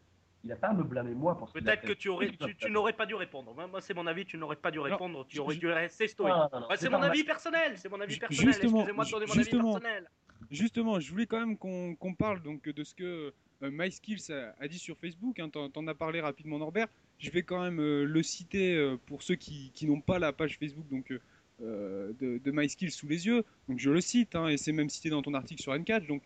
Il 0.44 0.50
n'a 0.50 0.56
pas 0.56 0.68
à 0.68 0.72
me 0.72 0.82
blâmer 0.82 1.14
moi 1.14 1.38
pour 1.38 1.48
ce 1.48 1.58
Peut-être 1.58 1.82
que 1.82 1.92
tu, 1.92 2.08
aurais, 2.08 2.30
tu, 2.58 2.70
n'aurais 2.70 2.92
pas 2.92 3.06
dû 3.06 3.14
répondre. 3.14 3.54
Moi, 3.54 3.80
c'est 3.80 3.94
mon 3.94 4.06
avis, 4.06 4.24
tu 4.24 4.36
n'aurais 4.36 4.56
pas 4.56 4.70
dû 4.70 4.80
répondre. 4.80 5.24
tu 5.28 5.38
aurais 5.38 5.56
dû 5.56 5.70
rester 5.70 6.08
stoïque. 6.08 6.34
c'est 6.76 6.90
mon 6.90 7.02
avis 7.02 7.24
personnel. 7.24 7.76
C'est 7.76 7.88
mon 7.88 8.00
avis 8.00 8.18
personnel. 8.18 8.48
Excusez-moi 8.48 9.04
de 9.04 9.10
donner 9.10 9.26
mon 9.26 9.38
avis 9.38 9.50
personnel. 9.50 10.08
Justement, 10.52 11.00
je 11.00 11.10
voulais 11.10 11.24
quand 11.24 11.40
même 11.40 11.56
qu'on 11.56 12.14
parle 12.14 12.42
donc 12.42 12.68
de 12.68 12.84
ce 12.84 12.94
que 12.94 13.32
euh, 13.62 13.70
MySkills 13.72 14.30
a, 14.30 14.68
dit 14.68 14.78
sur 14.78 14.98
Facebook. 14.98 15.40
Hein, 15.40 15.48
T'en 15.48 15.70
en 15.74 15.86
as 15.88 15.94
parlé 15.94 16.20
rapidement, 16.20 16.58
Norbert. 16.58 16.88
Je 17.18 17.30
vais 17.30 17.42
quand 17.42 17.62
même 17.62 17.80
euh, 17.80 18.04
le 18.04 18.22
citer 18.22 18.76
euh, 18.76 18.98
pour 19.06 19.22
ceux 19.22 19.34
qui, 19.34 19.72
n'ont 19.82 20.02
pas 20.02 20.18
la 20.18 20.34
page 20.34 20.58
Facebook 20.58 20.86
donc 20.90 21.10
de, 21.60 22.38
de 22.38 22.50
MySkills 22.50 22.90
sous 22.90 23.08
les 23.08 23.26
yeux. 23.26 23.44
Donc 23.66 23.78
je 23.78 23.90
le 23.90 24.02
cite, 24.02 24.34
hein, 24.34 24.48
et 24.48 24.58
c'est 24.58 24.72
même 24.72 24.90
cité 24.90 25.08
dans 25.08 25.22
ton 25.22 25.32
article 25.32 25.62
sur 25.62 25.72
N4. 25.72 26.06
Donc 26.06 26.22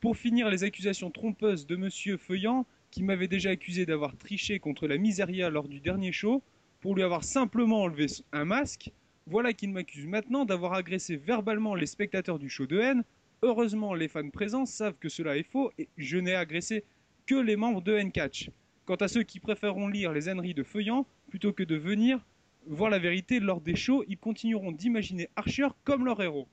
pour 0.00 0.16
finir 0.16 0.48
les 0.50 0.64
accusations 0.64 1.12
trompeuses 1.12 1.64
de 1.64 1.76
Monsieur 1.76 2.16
Feuillant, 2.16 2.66
qui 2.90 3.04
m'avait 3.04 3.28
déjà 3.28 3.50
accusé 3.50 3.86
d'avoir 3.86 4.16
triché 4.16 4.58
contre 4.58 4.88
la 4.88 4.98
miséria 4.98 5.50
lors 5.50 5.68
du 5.68 5.78
dernier 5.78 6.10
show, 6.10 6.42
pour 6.80 6.96
lui 6.96 7.04
avoir 7.04 7.22
simplement 7.22 7.82
enlevé 7.82 8.06
un 8.32 8.44
masque, 8.44 8.90
voilà 9.26 9.52
qu'il 9.52 9.70
m'accuse 9.70 10.06
maintenant 10.06 10.44
d'avoir 10.44 10.72
agressé 10.72 11.16
verbalement 11.16 11.76
les 11.76 11.86
spectateurs 11.86 12.40
du 12.40 12.48
show 12.48 12.66
de 12.66 12.80
haine 12.80 13.04
Heureusement, 13.42 13.94
les 13.94 14.08
fans 14.08 14.30
présents 14.30 14.66
savent 14.66 14.98
que 14.98 15.08
cela 15.08 15.36
est 15.36 15.44
faux 15.44 15.70
et 15.78 15.88
je 15.96 16.18
n'ai 16.18 16.34
agressé 16.34 16.84
que 17.24 17.36
les 17.36 17.54
membres 17.54 17.82
de 17.82 17.94
N-Catch. 17.94 18.50
Quant 18.84 18.96
à 18.96 19.06
ceux 19.06 19.22
qui 19.22 19.38
préféreront 19.38 19.86
lire 19.86 20.12
les 20.12 20.28
âneries 20.28 20.54
de 20.54 20.64
Feuillant 20.64 21.06
plutôt 21.28 21.52
que 21.52 21.62
de 21.62 21.76
venir 21.76 22.18
voir 22.66 22.90
la 22.90 22.98
vérité 22.98 23.38
lors 23.38 23.60
des 23.60 23.76
shows, 23.76 24.04
ils 24.08 24.18
continueront 24.18 24.72
d'imaginer 24.72 25.28
Archer 25.36 25.68
comme 25.84 26.04
leur 26.04 26.20
héros. 26.20 26.48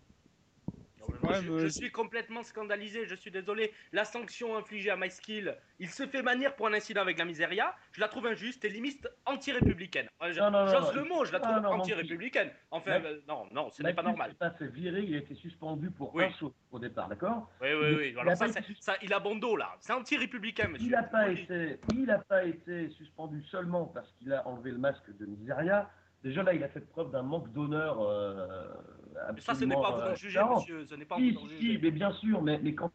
Je, 1.60 1.68
suis 1.68 1.92
complètement 1.92 2.44
scandalisé, 2.44 3.06
je 3.06 3.16
suis 3.16 3.32
désolé. 3.32 3.72
La 3.92 4.06
sanction 4.06 4.56
infligée 4.56 4.90
à 4.90 4.98
MySkill, 4.98 5.56
il 5.80 5.90
se 5.90 6.06
fait 6.08 6.22
bannir 6.22 6.56
pour 6.56 6.68
un 6.68 6.74
incident 6.74 7.02
avec 7.02 7.18
la 7.18 7.26
miséria, 7.26 7.76
je 7.92 8.02
la 8.02 8.08
trouve 8.08 8.28
injuste 8.28 8.64
et 8.66 8.70
limite 8.70 9.08
anti-républicaine. 9.26 10.08
J'ose 10.22 10.94
le 10.96 11.04
mot, 11.04 11.26
je 11.26 11.32
la 11.32 11.40
trouve 11.40 11.66
anti-républicaine. 11.66 12.50
Enfin, 12.72 13.02
euh, 13.04 13.20
non, 13.28 13.46
non, 13.52 13.70
ce 13.70 13.84
n'est 13.84 13.94
pas 13.94 14.04
normal. 14.04 14.36
Il 14.42 14.52
s'est 14.58 14.68
viré, 14.68 15.02
il 15.02 15.16
a 15.16 15.20
été 15.20 15.36
suspendu 15.36 15.92
pour 15.92 16.20
un 16.20 16.30
saut 16.32 16.54
au 16.72 16.80
départ, 16.80 17.08
d'accord 17.08 17.50
Oui, 17.62 17.70
oui, 17.74 17.96
oui. 17.98 18.16
Alors 18.20 18.36
ça, 18.36 18.48
ça, 18.80 18.96
il 19.02 19.14
a 19.14 19.20
bon 19.20 19.36
dos 19.36 19.56
là. 19.56 19.76
C'est 19.80 19.94
anti-républicain, 19.94 20.68
monsieur. 20.68 20.88
Il 20.88 20.92
n'a 20.92 21.04
pas, 21.04 21.30
été, 21.30 21.80
pas 22.30 22.46
été 22.46 22.90
suspendu 22.90 23.44
seulement 23.44 23.86
parce 23.86 24.12
qu'il 24.14 24.34
a 24.34 24.48
enlevé 24.48 24.72
le 24.72 24.78
masque 24.78 25.16
de 25.18 25.26
miséria. 25.26 25.90
Déjà 26.24 26.42
là, 26.42 26.54
il 26.54 26.64
a 26.64 26.70
fait 26.70 26.80
preuve 26.80 27.12
d'un 27.12 27.22
manque 27.22 27.52
d'honneur. 27.54 28.02
Euh, 28.02 28.68
ça, 29.40 29.56
ce 29.56 29.66
n'est 29.66 29.76
pas 29.76 29.88
à 29.88 29.92
vous 29.92 30.02
d'en 30.02 30.16
juger, 30.16 30.42
monsieur. 30.56 30.86
Ce 30.86 30.96
n'est 30.96 31.06
pas 31.06 31.18
si, 31.18 31.38
si, 31.60 31.80
mais 31.82 31.92
bien 31.92 32.12
sûr, 32.14 32.42
mais, 32.42 32.60
mais 32.62 32.74
quand, 32.74 32.92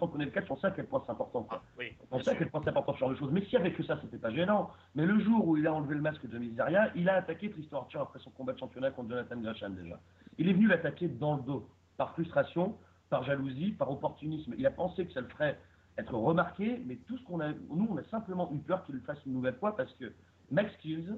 on 0.00 0.08
connaît 0.08 0.24
le 0.24 0.30
cas, 0.30 0.42
on 0.50 0.56
sait 0.56 0.66
à 0.66 0.70
quel 0.70 0.86
point 0.86 1.02
c'est 1.04 1.12
important. 1.12 1.46
Ah, 1.50 1.62
oui, 1.78 1.96
on 2.10 2.22
sait 2.22 2.30
à 2.30 2.34
quel 2.34 2.50
point 2.50 2.60
c'est 2.62 2.70
important 2.70 2.94
ce 2.94 2.98
genre 2.98 3.10
de 3.10 3.16
choses. 3.16 3.30
Mais 3.32 3.44
si 3.44 3.56
avec 3.56 3.76
ça, 3.84 3.98
c'était 4.02 4.18
pas 4.18 4.30
gênant. 4.30 4.70
Mais 4.94 5.06
le 5.06 5.18
jour 5.20 5.46
où 5.46 5.56
il 5.56 5.66
a 5.66 5.72
enlevé 5.72 5.94
le 5.94 6.00
masque 6.00 6.26
de 6.26 6.38
Miseria, 6.38 6.90
il 6.94 7.08
a 7.08 7.16
attaqué 7.16 7.50
Tristan 7.50 7.82
Archer 7.82 7.98
après 7.98 8.18
son 8.18 8.30
combat 8.30 8.52
de 8.52 8.58
championnat 8.58 8.90
contre 8.90 9.10
Jonathan 9.10 9.36
Gresham 9.36 9.74
déjà. 9.74 10.00
Il 10.38 10.48
est 10.48 10.52
venu 10.52 10.66
l'attaquer 10.66 11.08
dans 11.08 11.36
le 11.36 11.42
dos, 11.42 11.68
par 11.96 12.12
frustration, 12.12 12.76
par 13.08 13.22
jalousie, 13.22 13.72
par 13.72 13.90
opportunisme. 13.90 14.54
Il 14.58 14.66
a 14.66 14.70
pensé 14.70 15.06
que 15.06 15.12
ça 15.12 15.20
le 15.20 15.28
ferait 15.28 15.58
être 15.96 16.14
remarqué, 16.14 16.82
mais 16.86 16.96
tout 17.06 17.16
ce 17.16 17.24
qu'on 17.24 17.40
a, 17.40 17.52
nous, 17.52 17.86
on 17.88 17.96
a 17.96 18.04
simplement 18.04 18.50
eu 18.52 18.58
peur 18.58 18.84
qu'il 18.84 18.96
le 18.96 19.00
fasse 19.02 19.24
une 19.26 19.32
nouvelle 19.34 19.54
fois 19.54 19.76
parce 19.76 19.92
que 19.94 20.12
Max 20.50 20.74
Kills, 20.78 21.14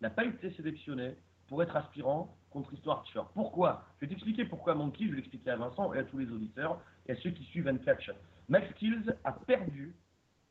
n'a 0.00 0.10
pas 0.10 0.24
été 0.24 0.50
sélectionné 0.52 1.16
pour 1.48 1.62
être 1.62 1.76
aspirant 1.76 2.36
contre 2.56 2.72
Histoire 2.72 3.00
Archer. 3.00 3.20
Pourquoi 3.34 3.84
Je 3.96 4.06
vais 4.06 4.08
t'expliquer 4.08 4.46
pourquoi 4.46 4.74
Monkey, 4.74 5.04
je 5.04 5.10
vais 5.10 5.16
l'expliquer 5.16 5.50
à 5.50 5.56
Vincent 5.56 5.92
et 5.92 5.98
à 5.98 6.04
tous 6.04 6.16
les 6.16 6.30
auditeurs 6.32 6.80
et 7.06 7.12
à 7.12 7.16
ceux 7.16 7.28
qui 7.28 7.44
suivent 7.44 7.70
Catch. 7.84 8.10
Max 8.48 8.72
Kills 8.76 9.14
a 9.24 9.32
perdu 9.32 9.94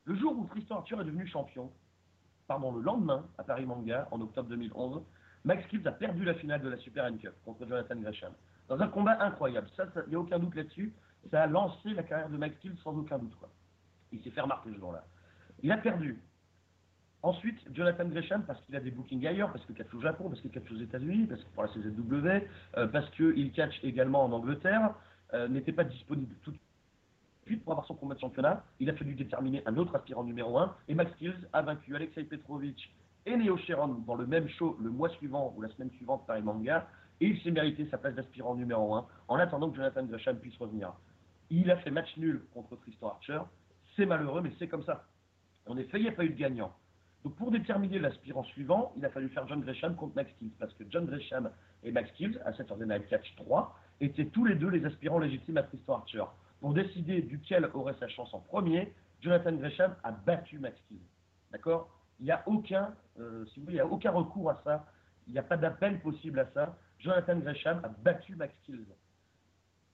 le 0.03 0.15
jour 0.15 0.37
où 0.37 0.45
Tristan 0.45 0.77
Archer 0.77 0.97
est 1.01 1.03
devenu 1.03 1.25
champion, 1.25 1.71
pardon, 2.47 2.73
le 2.73 2.83
lendemain 2.83 3.25
à 3.39 3.43
Paris 3.43 3.65
Manga, 3.65 4.07
en 4.11 4.21
octobre 4.21 4.47
2011, 4.49 5.01
Max 5.45 5.65
Kills 5.67 5.87
a 5.87 5.91
perdu 5.93 6.23
la 6.25 6.35
finale 6.35 6.61
de 6.61 6.69
la 6.69 6.77
Super 6.77 7.07
N 7.07 7.17
Cup 7.17 7.33
contre 7.43 7.65
Jonathan 7.65 7.95
Gresham. 7.95 8.33
Dans 8.67 8.79
un 8.79 8.87
combat 8.87 9.19
incroyable, 9.23 9.67
ça, 9.75 9.85
il 10.05 10.09
n'y 10.11 10.15
a 10.15 10.19
aucun 10.19 10.37
doute 10.37 10.53
là-dessus, 10.53 10.93
ça 11.31 11.41
a 11.41 11.47
lancé 11.47 11.89
la 11.89 12.03
carrière 12.03 12.29
de 12.29 12.37
Max 12.37 12.55
Kills 12.59 12.77
sans 12.83 12.95
aucun 12.95 13.17
doute. 13.17 13.33
Il 14.11 14.21
s'est 14.21 14.29
fait 14.29 14.41
remarquer 14.41 14.69
ce 14.71 14.77
jour-là. 14.77 15.03
Il 15.63 15.71
a 15.71 15.77
perdu. 15.77 16.21
Ensuite, 17.23 17.57
Jonathan 17.73 18.05
Gresham, 18.05 18.43
parce 18.45 18.61
qu'il 18.61 18.75
a 18.75 18.79
des 18.79 18.91
bookings 18.91 19.25
ailleurs, 19.25 19.51
parce 19.51 19.65
qu'il 19.65 19.75
catch 19.75 19.93
au 19.93 20.01
Japon, 20.01 20.29
parce 20.29 20.41
qu'il 20.41 20.51
catch 20.51 20.71
aux 20.71 20.77
États-Unis, 20.77 21.25
parce 21.25 21.41
que 21.41 21.49
pour 21.55 21.63
la 21.63 21.69
CZW, 21.69 22.47
euh, 22.77 22.87
parce 22.87 23.09
qu'il 23.11 23.51
catch 23.51 23.83
également 23.83 24.23
en 24.23 24.31
Angleterre, 24.31 24.93
euh, 25.33 25.47
n'était 25.47 25.71
pas 25.71 25.83
disponible 25.83 26.35
tout 26.43 26.51
de 26.51 26.57
suite 27.47 27.63
pour 27.63 27.73
avoir 27.73 27.87
son 27.87 27.95
combat 27.95 28.15
de 28.15 28.19
championnat. 28.19 28.63
Il 28.79 28.89
a 28.89 28.93
fallu 28.93 29.15
déterminer 29.15 29.63
un 29.65 29.75
autre 29.77 29.95
aspirant 29.95 30.23
numéro 30.23 30.57
1, 30.57 30.75
et 30.87 30.93
Max 30.93 31.11
Kills 31.15 31.47
a 31.51 31.61
vaincu 31.63 31.95
Alexei 31.95 32.23
Petrovic 32.23 32.93
et 33.25 33.35
Neo 33.35 33.57
Sharon 33.57 34.03
dans 34.05 34.15
le 34.15 34.27
même 34.27 34.47
show 34.49 34.77
le 34.79 34.91
mois 34.91 35.09
suivant 35.09 35.53
ou 35.57 35.61
la 35.61 35.69
semaine 35.69 35.89
suivante 35.91 36.27
par 36.27 36.35
les 36.35 36.43
manga, 36.43 36.87
et 37.19 37.27
il 37.27 37.41
s'est 37.41 37.51
mérité 37.51 37.87
sa 37.89 37.97
place 37.97 38.13
d'aspirant 38.13 38.55
numéro 38.55 38.93
1 38.93 39.05
en 39.29 39.35
attendant 39.37 39.69
que 39.69 39.77
Jonathan 39.77 40.03
Gresham 40.03 40.37
puisse 40.37 40.57
revenir. 40.57 40.93
Il 41.49 41.71
a 41.71 41.77
fait 41.77 41.91
match 41.91 42.15
nul 42.17 42.43
contre 42.53 42.75
Tristan 42.75 43.07
Archer, 43.07 43.39
c'est 43.95 44.05
malheureux, 44.05 44.41
mais 44.41 44.51
c'est 44.59 44.67
comme 44.67 44.83
ça. 44.83 45.05
En 45.67 45.77
effet, 45.77 45.97
il 45.97 46.03
n'y 46.03 46.09
a 46.09 46.11
pas 46.11 46.25
eu 46.25 46.29
de 46.29 46.37
gagnant. 46.37 46.71
Donc 47.25 47.35
pour 47.37 47.49
déterminer 47.49 47.97
l'aspirant 47.97 48.43
suivant, 48.43 48.93
il 48.97 49.03
a 49.03 49.09
fallu 49.09 49.29
faire 49.29 49.47
John 49.47 49.59
Gresham 49.59 49.95
contre 49.95 50.15
Max 50.15 50.31
Kills, 50.37 50.51
parce 50.59 50.71
que 50.75 50.83
John 50.91 51.07
Gresham 51.07 51.49
et 51.81 51.91
Max 51.91 52.11
Kills, 52.11 52.39
à 52.45 52.53
Saturday 52.53 52.85
Night 52.85 53.07
Catch 53.07 53.35
3, 53.37 53.75
étaient 53.99 54.27
tous 54.27 54.45
les 54.45 54.53
deux 54.53 54.69
les 54.69 54.85
aspirants 54.85 55.17
légitimes 55.17 55.57
à 55.57 55.63
Tristan 55.63 55.95
Archer. 55.95 56.23
Pour 56.59 56.75
décider 56.75 57.23
duquel 57.23 57.67
aurait 57.73 57.95
sa 57.99 58.07
chance 58.09 58.31
en 58.31 58.41
premier, 58.41 58.93
Jonathan 59.21 59.53
Gresham 59.53 59.95
a 60.03 60.11
battu 60.11 60.59
Max 60.59 60.79
Kills. 60.87 61.01
D'accord? 61.51 61.89
Il 62.19 62.25
n'y 62.25 62.31
a 62.31 62.43
aucun, 62.45 62.93
euh, 63.19 63.43
si 63.47 63.59
vous 63.59 63.65
voulez, 63.65 63.77
il 63.77 63.81
a 63.81 63.87
aucun 63.87 64.11
recours 64.11 64.51
à 64.51 64.61
ça. 64.63 64.85
Il 65.25 65.33
n'y 65.33 65.39
a 65.39 65.43
pas 65.43 65.57
d'appel 65.57 65.99
possible 66.01 66.37
à 66.37 66.45
ça. 66.53 66.77
Jonathan 66.99 67.37
Gresham 67.39 67.81
a 67.83 67.87
battu 67.87 68.35
Max 68.35 68.53
Kills. 68.67 68.85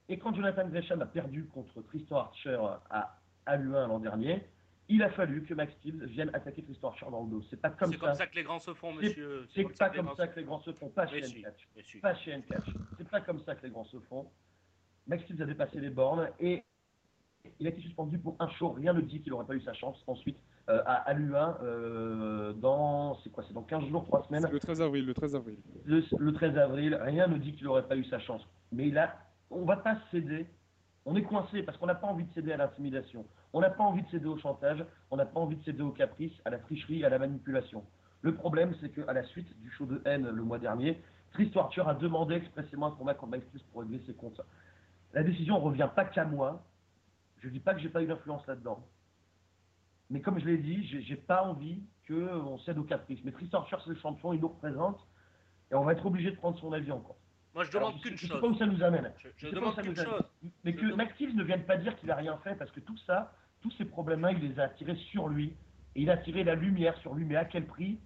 Et 0.09 0.19
quand 0.19 0.35
Jonathan 0.35 0.67
Gresham 0.67 1.01
a 1.01 1.05
perdu 1.05 1.45
contre 1.45 1.81
Tristan 1.83 2.17
Archer 2.17 2.59
à 2.89 3.17
AU1 3.47 3.87
l'an 3.87 3.99
dernier, 3.99 4.45
il 4.89 5.03
a 5.03 5.09
fallu 5.09 5.43
que 5.43 5.53
Max 5.53 5.73
Steel 5.75 6.05
vienne 6.05 6.29
attaquer 6.33 6.63
Tristan 6.63 6.89
Archer 6.89 7.05
dans 7.09 7.23
le 7.23 7.29
dos. 7.29 7.43
C'est 7.49 7.61
pas 7.61 7.69
comme 7.69 7.91
ça. 7.91 7.93
C'est 7.93 8.05
comme 8.05 8.15
ça 8.15 8.27
que 8.27 8.35
les 8.35 8.43
grands 8.43 8.59
se 8.59 8.73
font, 8.73 8.93
monsieur. 8.93 9.47
C'est 9.53 9.77
pas 9.77 9.89
comme 9.89 10.13
ça 10.15 10.27
que 10.27 10.39
les 10.39 10.45
grands 10.45 10.59
se 10.59 10.73
font, 10.73 10.89
pas 10.89 11.07
chez 11.07 11.19
N-Catch. 11.19 12.01
Pas 12.01 12.15
chez 12.15 12.31
N-Catch. 12.31 12.69
C'est 12.97 13.09
pas 13.09 13.21
comme 13.21 13.39
ça 13.39 13.55
que 13.55 13.65
les 13.65 13.71
grands 13.71 13.85
se 13.85 13.99
font. 14.01 14.29
Max 15.07 15.23
Steel 15.23 15.41
a 15.41 15.45
dépassé 15.45 15.79
les 15.79 15.89
bornes 15.89 16.29
et 16.39 16.63
il 17.59 17.67
a 17.67 17.69
été 17.69 17.81
suspendu 17.81 18.19
pour 18.19 18.35
un 18.39 18.47
show. 18.49 18.71
Rien 18.71 18.93
ne 18.93 19.01
dit 19.01 19.21
qu'il 19.21 19.31
n'aurait 19.31 19.45
pas 19.45 19.55
eu 19.55 19.61
sa 19.61 19.73
chance 19.73 20.03
ensuite 20.07 20.37
euh, 20.69 20.81
à, 20.85 21.13
l'U1 21.13 21.57
euh, 21.63 22.53
dans 22.53 23.17
c'est 23.23 23.31
quoi 23.31 23.43
C'est 23.47 23.53
dans 23.53 23.63
15 23.63 23.85
jours, 23.89 24.05
3 24.05 24.27
semaines? 24.27 24.47
Le 24.51 24.59
13 24.59 24.81
avril. 24.81 25.05
Le 25.05 25.13
13 25.13 25.35
avril. 25.35 25.57
Le, 25.85 26.31
13 26.31 26.57
avril. 26.57 26.95
Rien 26.95 27.27
ne 27.27 27.37
dit 27.37 27.53
qu'il 27.53 27.65
n'aurait 27.65 27.87
pas 27.87 27.95
eu 27.95 28.05
sa 28.05 28.19
chance. 28.19 28.47
Mais 28.71 28.87
il 28.87 28.97
a. 28.97 29.17
On 29.49 29.65
va 29.65 29.77
pas 29.77 29.97
céder. 30.11 30.47
On 31.05 31.15
est 31.15 31.23
coincé 31.23 31.63
parce 31.63 31.77
qu'on 31.77 31.87
n'a 31.87 31.95
pas 31.95 32.07
envie 32.07 32.25
de 32.25 32.33
céder 32.33 32.51
à 32.51 32.57
l'intimidation. 32.57 33.25
On 33.53 33.61
n'a 33.61 33.69
pas 33.69 33.83
envie 33.83 34.03
de 34.03 34.09
céder 34.09 34.27
au 34.27 34.37
chantage, 34.37 34.85
on 35.09 35.17
n'a 35.17 35.25
pas 35.25 35.39
envie 35.39 35.57
de 35.57 35.63
céder 35.63 35.81
au 35.81 35.91
caprice, 35.91 36.33
à 36.45 36.49
la 36.49 36.57
tricherie, 36.57 37.03
à 37.03 37.09
la 37.09 37.19
manipulation. 37.19 37.83
Le 38.21 38.35
problème, 38.35 38.73
c'est 38.79 38.89
qu'à 38.89 39.11
la 39.13 39.23
suite 39.23 39.59
du 39.61 39.69
show 39.71 39.85
de 39.85 40.01
haine 40.05 40.29
le 40.29 40.43
mois 40.43 40.59
dernier, 40.59 41.01
Tristan 41.33 41.61
Archer 41.61 41.83
a 41.85 41.93
demandé 41.93 42.35
expressément 42.35 42.87
un 42.87 42.91
combat 42.91 43.13
contre 43.13 43.31
Mike 43.31 43.45
pour 43.71 43.81
régler 43.81 44.01
ses 44.05 44.13
comptes. 44.13 44.41
La 45.13 45.23
décision 45.23 45.55
ne 45.55 45.63
revient 45.63 45.89
pas 45.95 46.05
qu'à 46.05 46.25
moi. 46.25 46.63
Je 47.39 47.47
ne 47.47 47.53
dis 47.53 47.59
pas 47.59 47.73
que 47.73 47.79
j'ai 47.79 47.89
pas 47.89 48.03
eu 48.03 48.07
d'influence 48.07 48.45
là-dedans. 48.47 48.85
Mais 50.09 50.21
comme 50.21 50.39
je 50.39 50.45
l'ai 50.45 50.57
dit, 50.57 50.85
j'ai 50.85 51.15
pas 51.15 51.43
envie 51.43 51.81
qu'on 52.07 52.59
cède 52.59 52.77
au 52.77 52.83
caprice. 52.83 53.19
Mais 53.23 53.31
Tristan 53.31 53.59
Archer, 53.59 53.77
c'est 53.83 53.89
le 53.89 53.95
champion, 53.95 54.33
il 54.33 54.41
nous 54.41 54.49
représente. 54.49 54.99
Et 55.71 55.75
on 55.75 55.83
va 55.83 55.93
être 55.93 56.05
obligé 56.05 56.31
de 56.31 56.35
prendre 56.35 56.59
son 56.59 56.71
avis 56.73 56.91
encore. 56.91 57.15
Moi, 57.53 57.63
je 57.63 57.71
demande 57.71 57.99
qu'une 58.01 58.17
chose. 58.17 58.29
Je 58.29 58.33
sais 58.33 58.39
pas 58.39 58.47
où 58.47 58.55
ça 58.55 58.65
nous 58.65 58.83
amène. 58.83 59.11
Je, 59.37 59.49
demande 59.49 59.75
qu'une 59.81 59.95
chose. 59.95 60.23
Mais 60.63 60.73
que 60.73 60.93
Max 60.93 61.19
ne 61.19 61.43
vienne 61.43 61.63
pas 61.65 61.77
dire 61.77 61.95
qu'il 61.97 62.11
a 62.11 62.15
rien 62.15 62.37
fait, 62.43 62.55
parce 62.55 62.71
que 62.71 62.81
tout 62.81 62.97
ça, 62.99 63.33
tous 63.61 63.71
ces 63.77 63.85
problèmes-là, 63.85 64.31
il 64.31 64.39
les 64.39 64.59
a 64.59 64.63
attirés 64.63 64.95
sur 65.11 65.27
lui. 65.27 65.53
Et 65.95 66.03
il 66.03 66.09
a 66.09 66.17
tiré 66.17 66.43
la 66.43 66.55
lumière 66.55 66.97
sur 66.99 67.13
lui, 67.13 67.25
mais 67.25 67.35
à 67.35 67.45
quel 67.45 67.65
prix? 67.65 67.99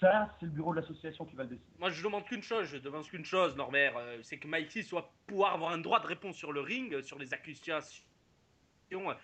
Ça, 0.00 0.34
c'est 0.38 0.46
le 0.46 0.52
bureau 0.52 0.74
de 0.74 0.80
l'association 0.80 1.24
qui 1.24 1.36
va 1.36 1.44
le 1.44 1.50
décider. 1.50 1.70
Moi, 1.78 1.90
je 1.90 2.02
demande 2.02 2.24
qu'une 2.24 2.42
chose, 2.42 2.66
je 2.66 2.76
demande 2.76 3.04
qu'une 3.06 3.24
chose, 3.24 3.56
Norbert, 3.56 3.96
euh, 3.96 4.18
c'est 4.22 4.36
que 4.36 4.48
Mikey 4.48 4.82
soit 4.82 5.12
pouvoir 5.26 5.54
avoir 5.54 5.70
un 5.70 5.78
droit 5.78 6.00
de 6.00 6.08
réponse 6.08 6.36
sur 6.36 6.52
le 6.52 6.60
ring, 6.60 7.00
sur 7.02 7.18
les 7.18 7.32
accusations 7.32 8.02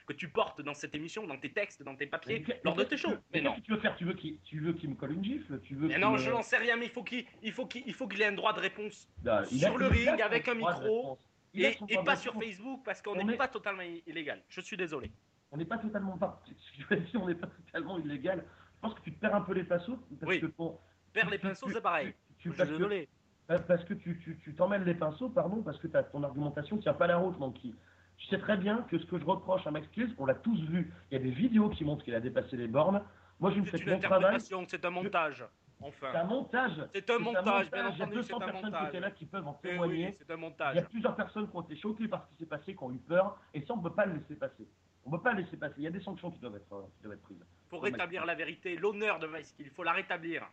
que 0.06 0.12
tu 0.12 0.28
portes 0.28 0.60
dans 0.62 0.74
cette 0.74 0.94
émission, 0.94 1.26
dans 1.26 1.36
tes 1.36 1.52
textes, 1.52 1.82
dans 1.82 1.94
tes 1.94 2.06
papiers, 2.06 2.44
lors 2.64 2.74
de 2.74 2.84
tes 2.84 2.96
shows. 2.96 3.16
Mais, 3.32 3.40
non. 3.40 3.54
tu 3.62 3.72
veux 3.72 3.78
faire? 3.78 3.96
Tu 3.96 4.04
veux 4.04 4.14
qu'il 4.14 4.38
tu 4.40 4.60
veux 4.60 4.72
me 4.72 4.94
colle 4.94 5.12
une 5.12 5.24
gifle? 5.24 5.60
Tu 5.60 5.74
veux 5.74 5.88
Mais 5.88 5.98
non, 5.98 6.16
je 6.16 6.30
n'en 6.30 6.42
sais 6.42 6.56
rien, 6.56 6.76
mais 6.76 6.86
il 6.86 6.90
faut 6.90 7.02
qu'il 7.02 7.24
il 7.42 7.52
faut 7.52 7.66
qu'il 7.66 7.92
faut 7.94 8.08
qu'il 8.08 8.22
ait 8.22 8.26
un 8.26 8.32
droit 8.32 8.52
de 8.52 8.60
réponse 8.60 9.08
sur 9.46 9.78
le 9.78 9.86
ring 9.86 10.20
avec 10.20 10.48
un 10.48 10.54
micro 10.54 11.18
et, 11.54 11.76
et 11.88 11.98
pas 12.04 12.16
sur 12.16 12.34
Facebook 12.34 12.82
parce 12.84 13.02
qu'on 13.02 13.16
n'est 13.16 13.36
pas 13.36 13.48
totalement 13.48 13.82
illégal. 14.06 14.42
Je 14.48 14.60
suis 14.60 14.76
désolé 14.76 15.10
on 15.50 15.56
n'est 15.56 15.64
pas 15.64 15.78
totalement 15.78 16.16
pas, 16.16 16.42
on 17.14 17.26
n'est 17.26 17.34
pas 17.34 17.46
totalement 17.46 17.98
illégal. 17.98 18.44
Je 18.76 18.80
pense 18.80 18.94
que 18.94 19.00
tu 19.00 19.12
te 19.12 19.20
perds 19.20 19.34
un 19.34 19.40
peu 19.40 19.54
les 19.54 19.64
pinceaux. 19.64 19.98
Parce 20.20 20.30
oui. 20.30 20.40
que 20.40 20.46
pour, 20.46 20.80
Perdre 21.12 21.30
les 21.30 21.38
pinceaux, 21.38 21.68
c'est 21.70 21.80
pareil. 21.80 22.14
Tu, 22.38 22.52
je 22.52 22.62
suis 22.62 22.72
désolé. 22.72 23.08
parce 23.46 23.84
que 23.84 23.94
tu, 23.94 24.38
tu, 24.42 24.54
t'emmènes 24.54 24.84
les 24.84 24.94
pinceaux, 24.94 25.28
pardon, 25.28 25.62
parce 25.62 25.78
que 25.78 25.88
ton 25.88 26.22
argumentation 26.22 26.76
ne 26.76 26.82
tient 26.82 26.94
pas 26.94 27.06
la 27.06 27.16
route, 27.16 27.38
donc 27.38 27.54
Tu 27.60 28.26
sais 28.28 28.38
très 28.38 28.56
bien 28.56 28.86
que 28.90 28.98
ce 28.98 29.06
que 29.06 29.18
je 29.18 29.24
reproche 29.24 29.66
à 29.66 29.70
Max 29.70 29.88
Kills, 29.88 30.14
on 30.18 30.26
l'a 30.26 30.34
tous 30.34 30.60
vu. 30.64 30.92
Il 31.10 31.14
y 31.14 31.20
a 31.20 31.22
des 31.22 31.30
vidéos 31.30 31.68
qui 31.70 31.84
montrent 31.84 32.04
qu'il 32.04 32.14
a 32.14 32.20
dépassé 32.20 32.56
les 32.56 32.68
bornes. 32.68 33.02
Moi, 33.40 33.50
je 33.52 33.60
me 33.60 33.64
fais 33.64 33.84
mon 33.84 33.98
travail. 33.98 34.40
C'est 34.40 34.84
un 34.84 34.90
montage. 34.90 35.44
Enfin. 35.80 36.08
C'est 36.10 36.18
un 36.18 36.24
montage. 36.24 36.88
C'est 36.92 37.10
un, 37.10 37.18
montage, 37.20 37.70
bien 37.70 37.86
entendu. 37.86 37.94
Il 37.96 38.00
y 38.00 38.02
a 38.02 38.06
200 38.06 38.38
personnes 38.40 38.72
qui 38.72 38.86
étaient 38.88 39.00
là 39.00 39.10
qui 39.12 39.26
peuvent 39.26 39.46
en 39.46 39.54
témoigner. 39.54 40.12
c'est 40.18 40.30
un 40.30 40.36
montage. 40.36 40.74
Il 40.74 40.78
y 40.78 40.80
a 40.80 40.86
plusieurs 40.86 41.14
personnes 41.14 41.48
qui 41.48 41.56
ont 41.56 41.62
été 41.62 41.76
choquées 41.76 42.08
par 42.08 42.24
ce 42.24 42.30
qui 42.30 42.36
s'est 42.38 42.48
passé, 42.48 42.74
qui 42.74 42.82
ont 42.82 42.90
eu 42.90 42.98
peur, 42.98 43.40
et 43.54 43.60
ça, 43.62 43.74
on 43.74 43.76
ne 43.76 43.82
peut 43.82 43.94
pas 43.94 44.06
le 44.06 44.14
laisser 44.14 44.34
passer. 44.34 44.66
On 45.08 45.12
ne 45.12 45.16
peut 45.16 45.22
pas 45.22 45.32
laisser 45.32 45.56
passer. 45.56 45.76
Il 45.78 45.84
y 45.84 45.86
a 45.86 45.90
des 45.90 46.02
sanctions 46.02 46.30
qui 46.30 46.38
doivent 46.38 46.56
être, 46.56 46.70
euh, 46.70 46.82
qui 46.96 47.02
doivent 47.02 47.14
être 47.14 47.22
prises. 47.22 47.38
Il 47.40 47.70
faut 47.70 47.78
rétablir 47.78 48.26
la 48.26 48.34
vérité, 48.34 48.76
l'honneur 48.76 49.18
de 49.18 49.26
Maïskil. 49.26 49.64
Il 49.64 49.72
faut 49.72 49.82
la 49.82 49.92
rétablir. 49.92 50.46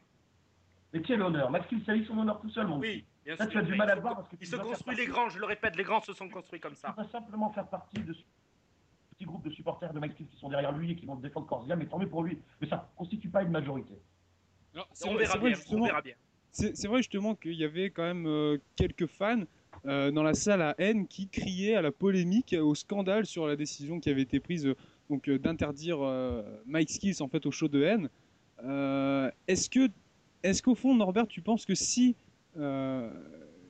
Mais 0.94 1.02
quel 1.02 1.22
honneur 1.22 1.52
Max 1.52 1.68
Kill 1.68 1.84
son 2.08 2.18
honneur 2.18 2.40
tout 2.40 2.50
seul, 2.50 2.66
mon 2.68 2.80
Oui, 2.80 3.04
bien 3.26 3.36
sûr. 3.36 3.50
tu 3.50 3.58
as 3.58 3.64
du 3.64 3.76
mal 3.76 3.90
à 3.90 3.96
voir 3.96 4.16
parce 4.16 4.30
que 4.30 4.38
Il 4.40 4.48
se 4.48 4.56
construit 4.56 4.96
les 4.96 5.08
grands, 5.08 5.28
je 5.28 5.40
le 5.40 5.46
répète, 5.46 5.76
les 5.76 5.84
grands 5.84 6.00
se 6.00 6.14
sont 6.14 6.30
construits 6.30 6.62
comme 6.62 6.76
ça. 6.76 6.96
Il 6.98 7.04
va 7.04 7.10
simplement 7.10 7.52
faire 7.52 7.68
partie 7.68 8.02
de 8.02 8.14
ce 8.14 8.22
petit 9.18 9.26
groupe 9.26 9.44
de 9.44 9.50
supporters 9.50 9.92
de 9.92 10.00
Max 10.00 10.16
Kill 10.16 10.28
qui 10.28 10.38
sont 10.38 10.48
derrière 10.48 10.72
lui 10.72 10.92
et 10.92 10.96
qui 10.96 11.06
vont 11.06 11.16
défendre 11.16 11.48
Corsia, 11.48 11.76
mais 11.76 11.88
tant 11.88 12.00
mieux 12.00 12.08
pour 12.08 12.24
lui. 12.24 12.40
Mais 12.62 12.70
ça 12.70 12.78
ne 12.78 12.98
constitue 12.98 13.28
pas 13.28 13.44
une 13.44 13.52
majorité. 13.52 13.94
on, 14.74 15.16
verra 15.16 15.38
bien, 15.38 15.54
on 15.70 15.84
verra 15.84 16.02
bien. 16.02 16.16
C'est 16.52 16.88
vrai 16.88 17.00
justement 17.00 17.36
qu'il 17.36 17.56
y 17.56 17.66
avait 17.66 17.90
quand 17.90 18.04
même 18.04 18.26
euh, 18.26 18.58
quelques 18.78 19.08
fans 19.08 19.44
euh, 19.86 20.12
dans 20.12 20.24
la 20.24 20.34
salle 20.34 20.62
à 20.62 20.75
haine 20.77 21.08
qui 21.08 21.27
criaient 21.27 21.75
à 21.75 21.82
la 21.82 21.91
polémique, 21.91 22.55
au 22.60 22.75
scandale 22.75 23.25
sur 23.25 23.48
la 23.48 23.55
décision 23.55 24.00
qui 24.00 24.10
avait 24.10 24.22
été 24.22 24.39
prise 24.39 24.74
donc 25.10 25.27
euh, 25.29 25.38
d'interdire 25.38 26.00
euh, 26.01 26.41
Mike 26.65 26.89
Skills 26.89 27.22
en 27.22 27.27
fait 27.27 27.46
au 27.46 27.51
show 27.51 27.67
de 27.67 27.84
haine. 27.84 28.10
est-ce 29.48 29.70
que 29.70 29.89
est-ce 30.44 30.62
qu'au 30.62 30.75
fond 30.75 30.96
Norbert 30.96 31.27
tu 31.27 31.41
penses 31.41 31.65
que 31.65 31.75
si 31.75 32.15